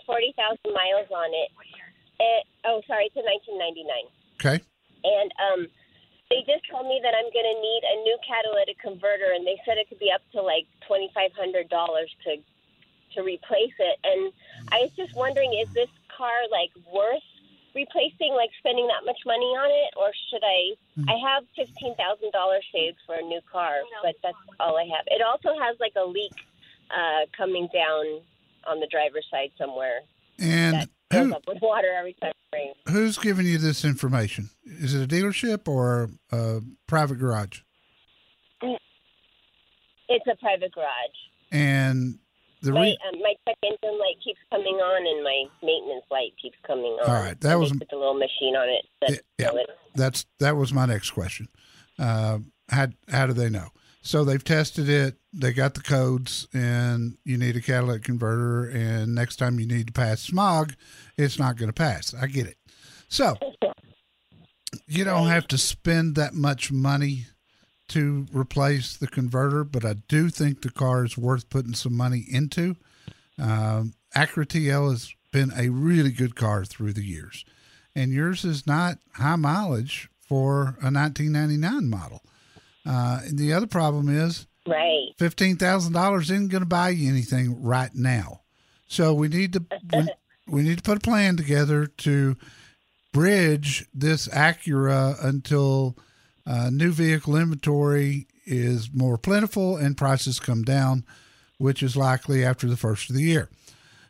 miles 0.71 1.09
on 1.09 1.29
it. 1.33 1.49
it. 2.19 2.43
Oh, 2.65 2.81
sorry, 2.87 3.09
it's 3.09 3.17
a 3.17 3.25
1999. 3.25 4.07
Okay. 4.37 4.57
And 5.03 5.29
um, 5.41 5.61
they 6.29 6.45
just 6.47 6.63
told 6.69 6.87
me 6.87 7.01
that 7.03 7.11
I'm 7.17 7.27
going 7.33 7.49
to 7.49 7.59
need 7.59 7.81
a 7.83 7.95
new 8.05 8.17
catalytic 8.21 8.79
converter, 8.79 9.33
and 9.33 9.45
they 9.45 9.59
said 9.65 9.81
it 9.81 9.89
could 9.89 9.99
be 9.99 10.13
up 10.13 10.21
to 10.31 10.41
like 10.41 10.65
twenty 10.87 11.11
five 11.13 11.33
hundred 11.33 11.67
dollars 11.67 12.13
to 12.23 12.37
to 13.15 13.23
replace 13.23 13.75
it. 13.77 13.97
And 14.05 14.31
I 14.71 14.87
was 14.87 14.91
just 14.95 15.15
wondering, 15.15 15.51
is 15.59 15.67
this 15.73 15.89
car 16.21 16.37
like 16.53 16.69
worth 16.93 17.25
replacing, 17.73 18.37
like 18.37 18.53
spending 18.59 18.85
that 18.93 19.01
much 19.05 19.17
money 19.25 19.51
on 19.57 19.69
it, 19.71 19.91
or 19.97 20.11
should 20.29 20.43
I? 20.45 20.77
I 21.09 21.17
have 21.17 21.43
fifteen 21.55 21.95
thousand 21.95 22.31
dollars 22.31 22.63
saved 22.69 22.97
for 23.05 23.15
a 23.15 23.25
new 23.25 23.41
car, 23.51 23.81
but 24.03 24.15
that's 24.21 24.37
all 24.59 24.77
I 24.77 24.85
have. 24.93 25.05
It 25.07 25.21
also 25.25 25.49
has 25.57 25.77
like 25.79 25.93
a 25.97 26.05
leak 26.05 26.33
uh, 26.93 27.25
coming 27.35 27.67
down 27.73 28.21
on 28.67 28.79
the 28.79 28.87
driver's 28.87 29.25
side 29.31 29.49
somewhere. 29.57 30.01
And 30.39 30.87
who, 31.11 31.33
up 31.33 31.43
with 31.47 31.61
water 31.61 31.91
every 31.97 32.13
time 32.21 32.31
it 32.31 32.55
rains. 32.55 32.75
who's 32.87 33.17
giving 33.17 33.45
you 33.45 33.57
this 33.57 33.83
information? 33.85 34.49
Is 34.65 34.93
it 34.93 35.03
a 35.03 35.07
dealership 35.07 35.67
or 35.67 36.09
a 36.31 36.61
private 36.87 37.19
garage? 37.19 37.61
It's 40.13 40.25
a 40.27 40.35
private 40.35 40.73
garage. 40.73 41.19
And 41.53 42.19
the 42.61 42.71
my 42.71 42.81
re- 42.81 42.97
um, 43.11 43.19
my 43.19 43.33
check 43.47 43.57
engine 43.63 43.99
light 43.99 44.15
keeps 44.23 44.39
coming 44.51 44.75
on, 44.75 45.07
and 45.07 45.23
my 45.23 45.43
maintenance 45.65 46.05
light 46.11 46.31
keeps 46.41 46.57
coming 46.65 46.97
on. 47.03 47.09
All 47.09 47.21
right, 47.21 47.39
that 47.41 47.59
was- 47.59 47.71
put 47.71 47.89
the 47.89 47.95
little 47.97 48.13
machine 48.13 48.55
on 48.55 48.69
it. 48.69 48.85
That 49.01 49.21
Yeah, 49.37 49.59
it- 49.61 49.69
that's 49.95 50.25
that 50.39 50.55
was 50.55 50.71
my 50.73 50.85
next 50.85 51.11
question. 51.11 51.47
Uh, 51.99 52.39
how 52.69 52.87
how 53.09 53.27
do 53.27 53.33
they 53.33 53.49
know? 53.49 53.69
So 54.03 54.23
they've 54.25 54.43
tested 54.43 54.89
it. 54.89 55.17
They 55.31 55.53
got 55.53 55.75
the 55.75 55.81
codes, 55.81 56.47
and 56.53 57.17
you 57.23 57.37
need 57.37 57.55
a 57.55 57.61
catalytic 57.61 58.03
converter. 58.03 58.67
And 58.69 59.13
next 59.13 59.35
time 59.35 59.59
you 59.59 59.67
need 59.67 59.87
to 59.87 59.93
pass 59.93 60.21
smog, 60.21 60.73
it's 61.17 61.37
not 61.37 61.55
going 61.57 61.69
to 61.69 61.73
pass. 61.73 62.13
I 62.13 62.25
get 62.27 62.47
it. 62.47 62.57
So 63.09 63.37
you 64.87 65.03
don't 65.03 65.27
have 65.27 65.47
to 65.49 65.57
spend 65.57 66.15
that 66.15 66.33
much 66.33 66.71
money 66.71 67.25
to 67.91 68.25
replace 68.33 68.97
the 68.97 69.07
converter, 69.07 69.63
but 69.63 69.85
I 69.85 69.93
do 70.07 70.29
think 70.29 70.61
the 70.61 70.71
car 70.71 71.05
is 71.05 71.17
worth 71.17 71.49
putting 71.49 71.73
some 71.73 71.95
money 71.95 72.25
into. 72.29 72.75
Um, 73.39 73.93
Acura 74.15 74.45
TL 74.45 74.91
has 74.91 75.13
been 75.31 75.51
a 75.55 75.69
really 75.69 76.11
good 76.11 76.35
car 76.35 76.65
through 76.65 76.93
the 76.93 77.03
years, 77.05 77.45
and 77.95 78.11
yours 78.11 78.43
is 78.43 78.67
not 78.67 78.97
high 79.13 79.35
mileage 79.37 80.09
for 80.19 80.75
a 80.81 80.91
1999 80.91 81.89
model. 81.89 82.21
Uh, 82.85 83.21
and 83.25 83.37
the 83.37 83.53
other 83.53 83.67
problem 83.67 84.09
is, 84.09 84.47
Right. 84.67 85.09
fifteen 85.17 85.57
thousand 85.57 85.93
dollars 85.93 86.29
isn't 86.29 86.49
going 86.49 86.61
to 86.61 86.67
buy 86.67 86.89
you 86.89 87.09
anything 87.09 87.63
right 87.63 87.89
now. 87.95 88.41
So 88.87 89.13
we 89.13 89.27
need 89.27 89.53
to 89.53 89.65
we, 89.93 90.07
we 90.47 90.61
need 90.61 90.77
to 90.77 90.83
put 90.83 90.97
a 90.97 91.01
plan 91.01 91.35
together 91.35 91.87
to 91.87 92.37
bridge 93.11 93.85
this 93.93 94.27
Acura 94.27 95.23
until 95.23 95.97
uh, 96.45 96.69
new 96.71 96.91
vehicle 96.91 97.35
inventory 97.35 98.27
is 98.45 98.89
more 98.93 99.17
plentiful 99.17 99.77
and 99.77 99.97
prices 99.97 100.39
come 100.39 100.63
down, 100.63 101.05
which 101.57 101.83
is 101.83 101.95
likely 101.95 102.43
after 102.43 102.67
the 102.67 102.77
first 102.77 103.09
of 103.09 103.15
the 103.15 103.23
year. 103.23 103.49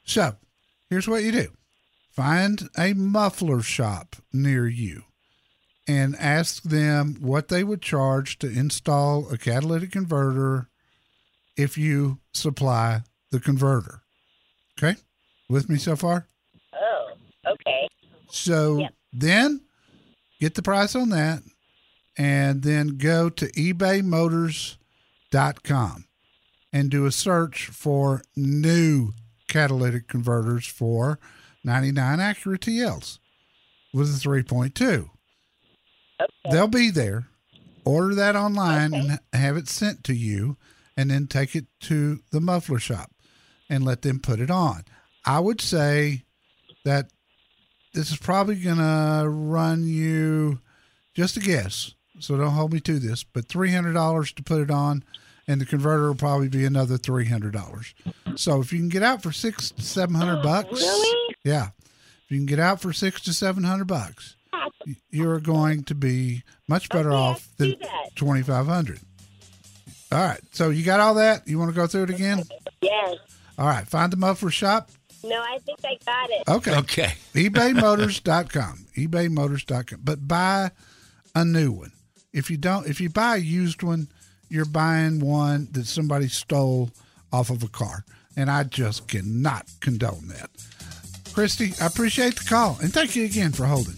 So 0.03 0.35
here's 0.89 1.07
what 1.07 1.23
you 1.23 1.31
do: 1.31 1.47
find 2.09 2.69
a 2.77 2.93
muffler 2.93 3.61
shop 3.61 4.15
near 4.33 4.67
you 4.67 5.03
and 5.87 6.15
ask 6.17 6.63
them 6.63 7.17
what 7.19 7.47
they 7.49 7.63
would 7.63 7.81
charge 7.81 8.39
to 8.39 8.47
install 8.49 9.29
a 9.31 9.37
catalytic 9.37 9.91
converter 9.91 10.69
if 11.57 11.77
you 11.77 12.19
supply 12.33 13.01
the 13.31 13.39
converter. 13.39 14.01
Okay? 14.77 14.99
With 15.49 15.69
me 15.69 15.77
so 15.77 15.95
far? 15.95 16.27
Oh, 16.73 17.11
okay. 17.45 17.87
So 18.29 18.77
Yep. 18.77 18.93
then 19.11 19.61
get 20.39 20.55
the 20.55 20.61
price 20.61 20.95
on 20.95 21.09
that 21.09 21.43
and 22.21 22.61
then 22.61 22.97
go 22.97 23.29
to 23.31 23.47
ebaymotors.com 23.53 26.05
and 26.71 26.91
do 26.91 27.07
a 27.07 27.11
search 27.11 27.65
for 27.65 28.21
new 28.35 29.13
catalytic 29.47 30.07
converters 30.07 30.67
for 30.67 31.17
99 31.63 32.19
Acura 32.19 32.59
TLs 32.59 33.17
with 33.91 34.09
a 34.09 34.19
3.2. 34.19 35.09
They'll 36.51 36.67
be 36.67 36.91
there. 36.91 37.25
Order 37.85 38.13
that 38.13 38.35
online 38.35 38.93
and 38.93 39.19
have 39.33 39.57
it 39.57 39.67
sent 39.67 40.03
to 40.03 40.13
you 40.13 40.57
and 40.95 41.09
then 41.09 41.25
take 41.25 41.55
it 41.55 41.65
to 41.81 42.19
the 42.31 42.39
muffler 42.39 42.77
shop 42.77 43.09
and 43.67 43.83
let 43.83 44.03
them 44.03 44.19
put 44.19 44.39
it 44.39 44.51
on. 44.51 44.85
I 45.25 45.39
would 45.39 45.59
say 45.59 46.25
that 46.85 47.09
this 47.95 48.11
is 48.11 48.17
probably 48.17 48.57
going 48.57 48.77
to 48.77 49.27
run 49.27 49.87
you 49.87 50.59
just 51.15 51.35
a 51.35 51.39
guess. 51.39 51.95
So 52.21 52.37
don't 52.37 52.51
hold 52.51 52.73
me 52.73 52.79
to 52.81 52.99
this, 52.99 53.23
but 53.23 53.47
$300 53.47 54.35
to 54.35 54.43
put 54.43 54.61
it 54.61 54.71
on 54.71 55.03
and 55.47 55.59
the 55.59 55.65
converter 55.65 56.07
will 56.07 56.15
probably 56.15 56.47
be 56.47 56.65
another 56.65 56.97
$300. 56.97 57.93
So 58.35 58.61
if 58.61 58.71
you 58.71 58.79
can 58.79 58.89
get 58.89 59.03
out 59.03 59.23
for 59.23 59.31
6 59.31 59.71
to 59.71 59.81
700 59.81 60.41
bucks. 60.41 60.71
Really? 60.71 61.35
Yeah. 61.43 61.69
If 62.23 62.31
you 62.31 62.37
can 62.37 62.45
get 62.45 62.59
out 62.59 62.79
for 62.79 62.93
6 62.93 63.21
to 63.21 63.33
700 63.33 63.85
bucks, 63.85 64.35
you're 65.09 65.39
going 65.39 65.83
to 65.85 65.95
be 65.95 66.43
much 66.67 66.89
better 66.89 67.11
off 67.11 67.49
than 67.57 67.75
2500. 68.15 68.99
All 70.11 70.19
right. 70.19 70.39
So 70.51 70.69
you 70.69 70.83
got 70.83 70.99
all 70.99 71.15
that? 71.15 71.47
You 71.47 71.57
want 71.57 71.71
to 71.71 71.75
go 71.75 71.87
through 71.87 72.03
it 72.03 72.09
again? 72.11 72.43
Yes. 72.81 73.17
All 73.57 73.67
right. 73.67 73.87
Find 73.87 74.13
the 74.13 74.17
muffler 74.17 74.51
shop. 74.51 74.91
No, 75.23 75.41
I 75.41 75.59
think 75.65 75.79
I 75.83 75.97
got 76.05 76.29
it. 76.29 76.43
Okay. 76.47 76.77
Okay. 76.77 77.13
ebaymotors.com. 77.33 78.85
ebaymotors.com. 78.95 79.99
But 80.03 80.27
buy 80.27 80.71
a 81.35 81.45
new 81.45 81.71
one. 81.71 81.91
If 82.33 82.49
you 82.49 82.57
don't 82.57 82.87
if 82.87 83.01
you 83.01 83.09
buy 83.09 83.35
a 83.35 83.39
used 83.39 83.83
one, 83.83 84.07
you're 84.49 84.65
buying 84.65 85.19
one 85.19 85.67
that 85.71 85.85
somebody 85.85 86.27
stole 86.27 86.91
off 87.31 87.49
of 87.49 87.63
a 87.63 87.67
car. 87.67 88.05
And 88.37 88.49
I 88.49 88.63
just 88.63 89.07
cannot 89.07 89.69
condone 89.81 90.29
that. 90.29 90.49
Christy, 91.33 91.73
I 91.81 91.87
appreciate 91.87 92.35
the 92.35 92.45
call 92.45 92.77
and 92.81 92.93
thank 92.93 93.15
you 93.15 93.25
again 93.25 93.51
for 93.51 93.65
holding. 93.65 93.95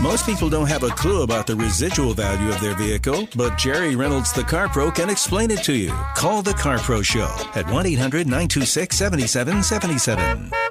Most 0.00 0.26
people 0.26 0.50
don't 0.50 0.66
have 0.66 0.82
a 0.82 0.88
clue 0.88 1.22
about 1.22 1.46
the 1.46 1.54
residual 1.54 2.12
value 2.12 2.48
of 2.48 2.60
their 2.60 2.74
vehicle, 2.74 3.28
but 3.36 3.56
Jerry 3.56 3.94
Reynolds, 3.94 4.32
the 4.32 4.42
Car 4.42 4.68
Pro, 4.68 4.90
can 4.90 5.08
explain 5.08 5.50
it 5.52 5.62
to 5.64 5.74
you. 5.74 5.92
Call 6.16 6.42
the 6.42 6.54
Car 6.54 6.78
Pro 6.78 7.02
Show 7.02 7.32
at 7.54 7.70
1 7.70 7.86
800 7.86 8.26
926 8.26 8.96
7777. 8.96 10.61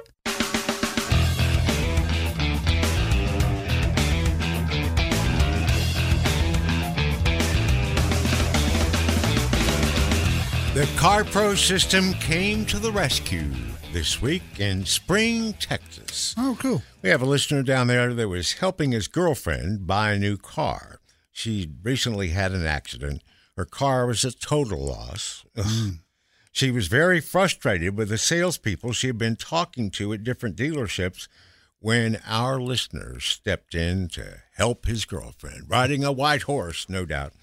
The 10.82 10.88
CarPro 10.98 11.56
system 11.56 12.12
came 12.14 12.66
to 12.66 12.76
the 12.80 12.90
rescue 12.90 13.52
this 13.92 14.20
week 14.20 14.42
in 14.58 14.84
Spring, 14.84 15.52
Texas. 15.52 16.34
Oh, 16.36 16.58
cool. 16.58 16.82
We 17.02 17.08
have 17.08 17.22
a 17.22 17.24
listener 17.24 17.62
down 17.62 17.86
there 17.86 18.12
that 18.12 18.28
was 18.28 18.54
helping 18.54 18.90
his 18.90 19.06
girlfriend 19.06 19.86
buy 19.86 20.10
a 20.10 20.18
new 20.18 20.36
car. 20.36 20.98
She 21.30 21.70
recently 21.84 22.30
had 22.30 22.50
an 22.50 22.66
accident. 22.66 23.22
Her 23.56 23.64
car 23.64 24.06
was 24.06 24.24
a 24.24 24.32
total 24.32 24.84
loss. 24.84 25.44
Ugh. 25.56 25.66
Mm. 25.66 25.98
She 26.50 26.72
was 26.72 26.88
very 26.88 27.20
frustrated 27.20 27.96
with 27.96 28.08
the 28.08 28.18
salespeople 28.18 28.92
she 28.92 29.06
had 29.06 29.18
been 29.18 29.36
talking 29.36 29.88
to 29.92 30.12
at 30.12 30.24
different 30.24 30.56
dealerships 30.56 31.28
when 31.78 32.18
our 32.26 32.60
listener 32.60 33.20
stepped 33.20 33.76
in 33.76 34.08
to 34.08 34.42
help 34.56 34.86
his 34.86 35.04
girlfriend, 35.04 35.70
riding 35.70 36.02
a 36.02 36.10
white 36.10 36.42
horse, 36.42 36.88
no 36.88 37.06
doubt. 37.06 37.34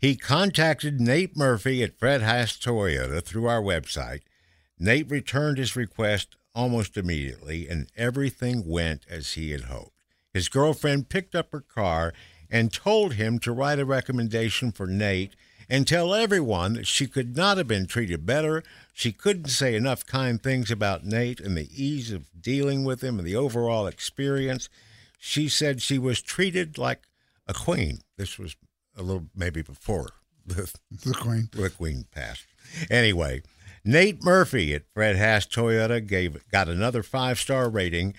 He 0.00 0.16
contacted 0.16 0.98
Nate 0.98 1.36
Murphy 1.36 1.82
at 1.82 1.98
Fred 1.98 2.22
Haas 2.22 2.56
Toyota 2.56 3.22
through 3.22 3.46
our 3.46 3.60
website. 3.60 4.22
Nate 4.78 5.10
returned 5.10 5.58
his 5.58 5.76
request 5.76 6.36
almost 6.54 6.96
immediately, 6.96 7.68
and 7.68 7.86
everything 7.98 8.66
went 8.66 9.04
as 9.10 9.34
he 9.34 9.50
had 9.50 9.64
hoped. 9.64 9.92
His 10.32 10.48
girlfriend 10.48 11.10
picked 11.10 11.34
up 11.34 11.52
her 11.52 11.60
car 11.60 12.14
and 12.50 12.72
told 12.72 13.14
him 13.14 13.38
to 13.40 13.52
write 13.52 13.78
a 13.78 13.84
recommendation 13.84 14.72
for 14.72 14.86
Nate 14.86 15.36
and 15.68 15.86
tell 15.86 16.14
everyone 16.14 16.72
that 16.72 16.86
she 16.86 17.06
could 17.06 17.36
not 17.36 17.58
have 17.58 17.68
been 17.68 17.86
treated 17.86 18.24
better. 18.24 18.62
She 18.94 19.12
couldn't 19.12 19.50
say 19.50 19.74
enough 19.74 20.06
kind 20.06 20.42
things 20.42 20.70
about 20.70 21.04
Nate 21.04 21.40
and 21.40 21.58
the 21.58 21.68
ease 21.70 22.10
of 22.10 22.24
dealing 22.40 22.84
with 22.84 23.04
him 23.04 23.18
and 23.18 23.28
the 23.28 23.36
overall 23.36 23.86
experience. 23.86 24.70
She 25.18 25.46
said 25.50 25.82
she 25.82 25.98
was 25.98 26.22
treated 26.22 26.78
like 26.78 27.02
a 27.46 27.52
queen. 27.52 27.98
This 28.16 28.38
was 28.38 28.56
a 28.96 29.02
little 29.02 29.26
maybe 29.34 29.62
before 29.62 30.08
the, 30.46 30.72
the 31.04 31.14
queen. 31.14 31.48
The 31.52 31.70
queen 31.70 32.06
passed. 32.12 32.46
Anyway, 32.90 33.42
Nate 33.84 34.22
Murphy 34.22 34.74
at 34.74 34.82
Fred 34.92 35.16
Haas 35.16 35.46
Toyota 35.46 36.06
gave 36.06 36.38
got 36.50 36.68
another 36.68 37.02
five 37.02 37.38
star 37.38 37.68
rating, 37.68 38.14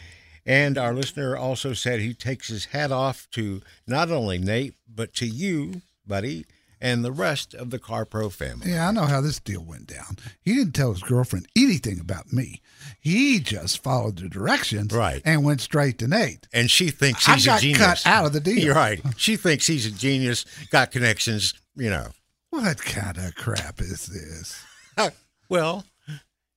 and 0.46 0.78
our 0.78 0.94
listener 0.94 1.38
also 1.38 1.74
said 1.74 2.00
he 2.00 2.14
takes 2.14 2.48
his 2.48 2.66
hat 2.66 2.92
off 2.92 3.28
to 3.32 3.62
not 3.88 4.10
only 4.12 4.38
Nate 4.38 4.76
but 4.88 5.14
to 5.16 5.26
you, 5.26 5.82
buddy, 6.06 6.46
and 6.82 7.06
the 7.06 7.12
rest 7.12 7.54
of 7.54 7.70
the 7.70 7.80
Carpro 7.80 8.32
family. 8.32 8.72
Yeah, 8.72 8.88
I 8.88 8.92
know 8.92 9.06
how 9.06 9.22
this 9.22 9.40
deal 9.40 9.64
went 9.64 9.88
down. 9.88 10.18
He 10.42 10.56
didn't 10.56 10.74
tell 10.74 10.92
his 10.92 11.04
girlfriend 11.04 11.48
anything 11.56 12.00
about 12.00 12.34
me. 12.34 12.62
He 13.00 13.40
just 13.40 13.84
followed 13.84 14.18
the 14.18 14.28
directions 14.30 14.92
Right. 14.94 15.22
and 15.24 15.44
went 15.46 15.62
straight 15.62 15.98
to 16.00 16.08
Nate. 16.08 16.48
And 16.52 16.70
she 16.72 16.90
thinks 16.90 17.30
I 17.30 17.36
he's 17.36 17.46
got 17.46 17.60
a 17.60 17.62
genius. 17.62 17.80
cut 17.80 18.06
out 18.06 18.26
of 18.26 18.34
the 18.34 18.40
deal. 18.40 18.58
You're 18.58 18.76
right. 18.76 19.00
She 19.18 19.36
thinks 19.38 19.68
he's 19.68 19.86
a 19.86 19.92
genius, 19.92 20.46
got 20.72 20.92
connections, 20.92 21.54
you 21.76 21.90
know. 21.90 22.08
What 22.50 22.78
kind 22.84 23.18
of 23.18 23.36
crap 23.36 23.80
is 23.80 24.08
this? 24.08 24.62
Well, 25.50 25.84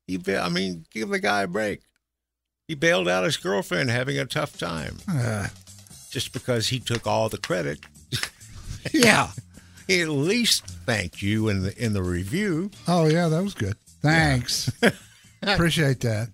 he 0.06 0.20
I 0.37 0.48
mean, 0.48 0.87
give 0.92 1.08
the 1.08 1.18
guy 1.18 1.42
a 1.42 1.46
break. 1.48 1.80
He 2.68 2.74
bailed 2.76 3.08
out 3.08 3.24
his 3.24 3.37
girlfriend 3.37 3.90
having 3.90 4.18
a 4.18 4.24
tough 4.24 4.56
time 4.56 4.98
Uh, 5.08 5.48
just 6.10 6.32
because 6.32 6.68
he 6.68 6.78
took 6.78 7.04
all 7.06 7.28
the 7.28 7.38
credit. 7.38 7.81
yeah. 8.92 9.31
He 9.87 10.00
at 10.00 10.08
least 10.08 10.66
thanked 10.66 11.22
you 11.22 11.48
in 11.48 11.62
the 11.62 11.76
in 11.82 11.92
the 11.92 12.02
review. 12.02 12.70
Oh 12.88 13.06
yeah, 13.06 13.28
that 13.28 13.42
was 13.42 13.54
good. 13.54 13.76
Thanks. 14.00 14.70
Appreciate 15.42 16.00
that. 16.00 16.28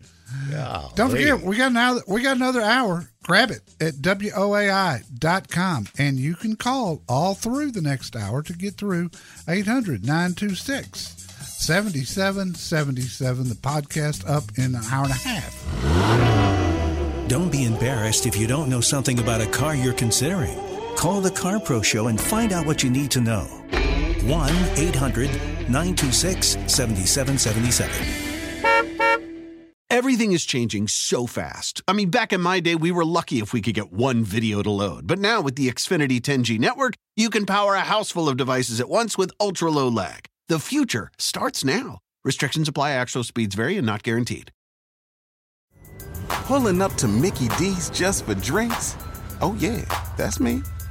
Golly. 0.51 0.93
Don't 0.95 1.11
forget, 1.11 1.41
we 1.43 1.57
got 1.57 1.71
another 1.73 2.03
we 2.07 2.23
got 2.23 2.37
another 2.37 2.61
hour. 2.63 3.11
Grab 3.23 3.51
it 3.51 3.63
at 3.81 3.95
WOAI.com 3.95 5.89
and 5.99 6.19
you 6.19 6.35
can 6.35 6.57
call 6.57 7.03
all 7.09 7.35
through 7.35 7.73
the 7.73 7.83
next 7.83 8.17
hour 8.17 8.43
to 8.43 8.53
get 8.53 8.75
through 8.75 9.11
800 9.49 10.03
926 10.05 11.17
7777. 11.61 13.49
The 13.49 13.55
podcast 13.57 14.29
up 14.29 14.45
in 14.57 14.75
an 14.75 14.83
hour 14.91 15.05
and 15.05 15.13
a 15.13 15.17
half. 15.17 15.57
Don't 17.29 17.53
be 17.53 17.65
embarrassed 17.65 18.27
if 18.27 18.37
you 18.37 18.47
don't 18.47 18.69
know 18.69 18.81
something 18.81 19.19
about 19.21 19.41
a 19.41 19.47
car 19.47 19.75
you're 19.75 19.93
considering. 19.93 20.70
Call 21.01 21.21
the 21.23 21.31
Car 21.31 21.59
Pro 21.59 21.81
Show 21.81 22.09
and 22.09 22.21
find 22.21 22.53
out 22.53 22.67
what 22.67 22.83
you 22.83 22.91
need 22.91 23.11
to 23.13 23.23
know. 23.23 23.45
1 24.27 24.53
800 24.77 25.31
926 25.71 26.59
7777. 26.67 29.41
Everything 29.89 30.33
is 30.33 30.45
changing 30.45 30.89
so 30.89 31.27
fast. 31.27 31.81
I 31.89 31.95
mean, 31.95 32.11
back 32.11 32.35
in 32.35 32.43
my 32.43 32.61
day, 32.61 32.75
we 32.75 32.93
were 32.93 33.07
lucky 33.07 33.39
if 33.39 33.55
we 33.55 33.63
could 33.63 33.73
get 33.73 33.91
one 33.91 34.25
video 34.25 34.63
to 34.63 34.71
load. 34.71 35.07
But 35.07 35.19
now 35.19 35.41
with 35.41 35.57
the 35.57 35.71
Xfinity 35.71 36.21
10G 36.21 36.59
network, 36.59 36.97
you 37.17 37.31
can 37.31 37.47
power 37.47 37.77
a 37.77 37.81
house 37.81 38.11
full 38.11 38.29
of 38.29 38.37
devices 38.37 38.79
at 38.79 38.91
once 38.91 39.17
with 39.17 39.33
ultra 39.41 39.71
low 39.71 39.89
lag. 39.89 40.27
The 40.49 40.59
future 40.59 41.11
starts 41.17 41.65
now. 41.65 42.01
Restrictions 42.27 42.69
apply, 42.69 42.91
actual 42.91 43.25
speeds 43.25 43.55
vary 43.55 43.79
and 43.79 43.87
not 43.87 44.03
guaranteed. 44.03 44.53
Pulling 46.29 46.83
up 46.83 46.93
to 46.97 47.09
Mickey 47.09 47.49
D's 47.57 47.89
just 47.89 48.27
for 48.27 48.35
drinks? 48.35 48.97
Oh, 49.41 49.57
yeah, 49.59 49.87
that's 50.19 50.41
me. 50.41 50.63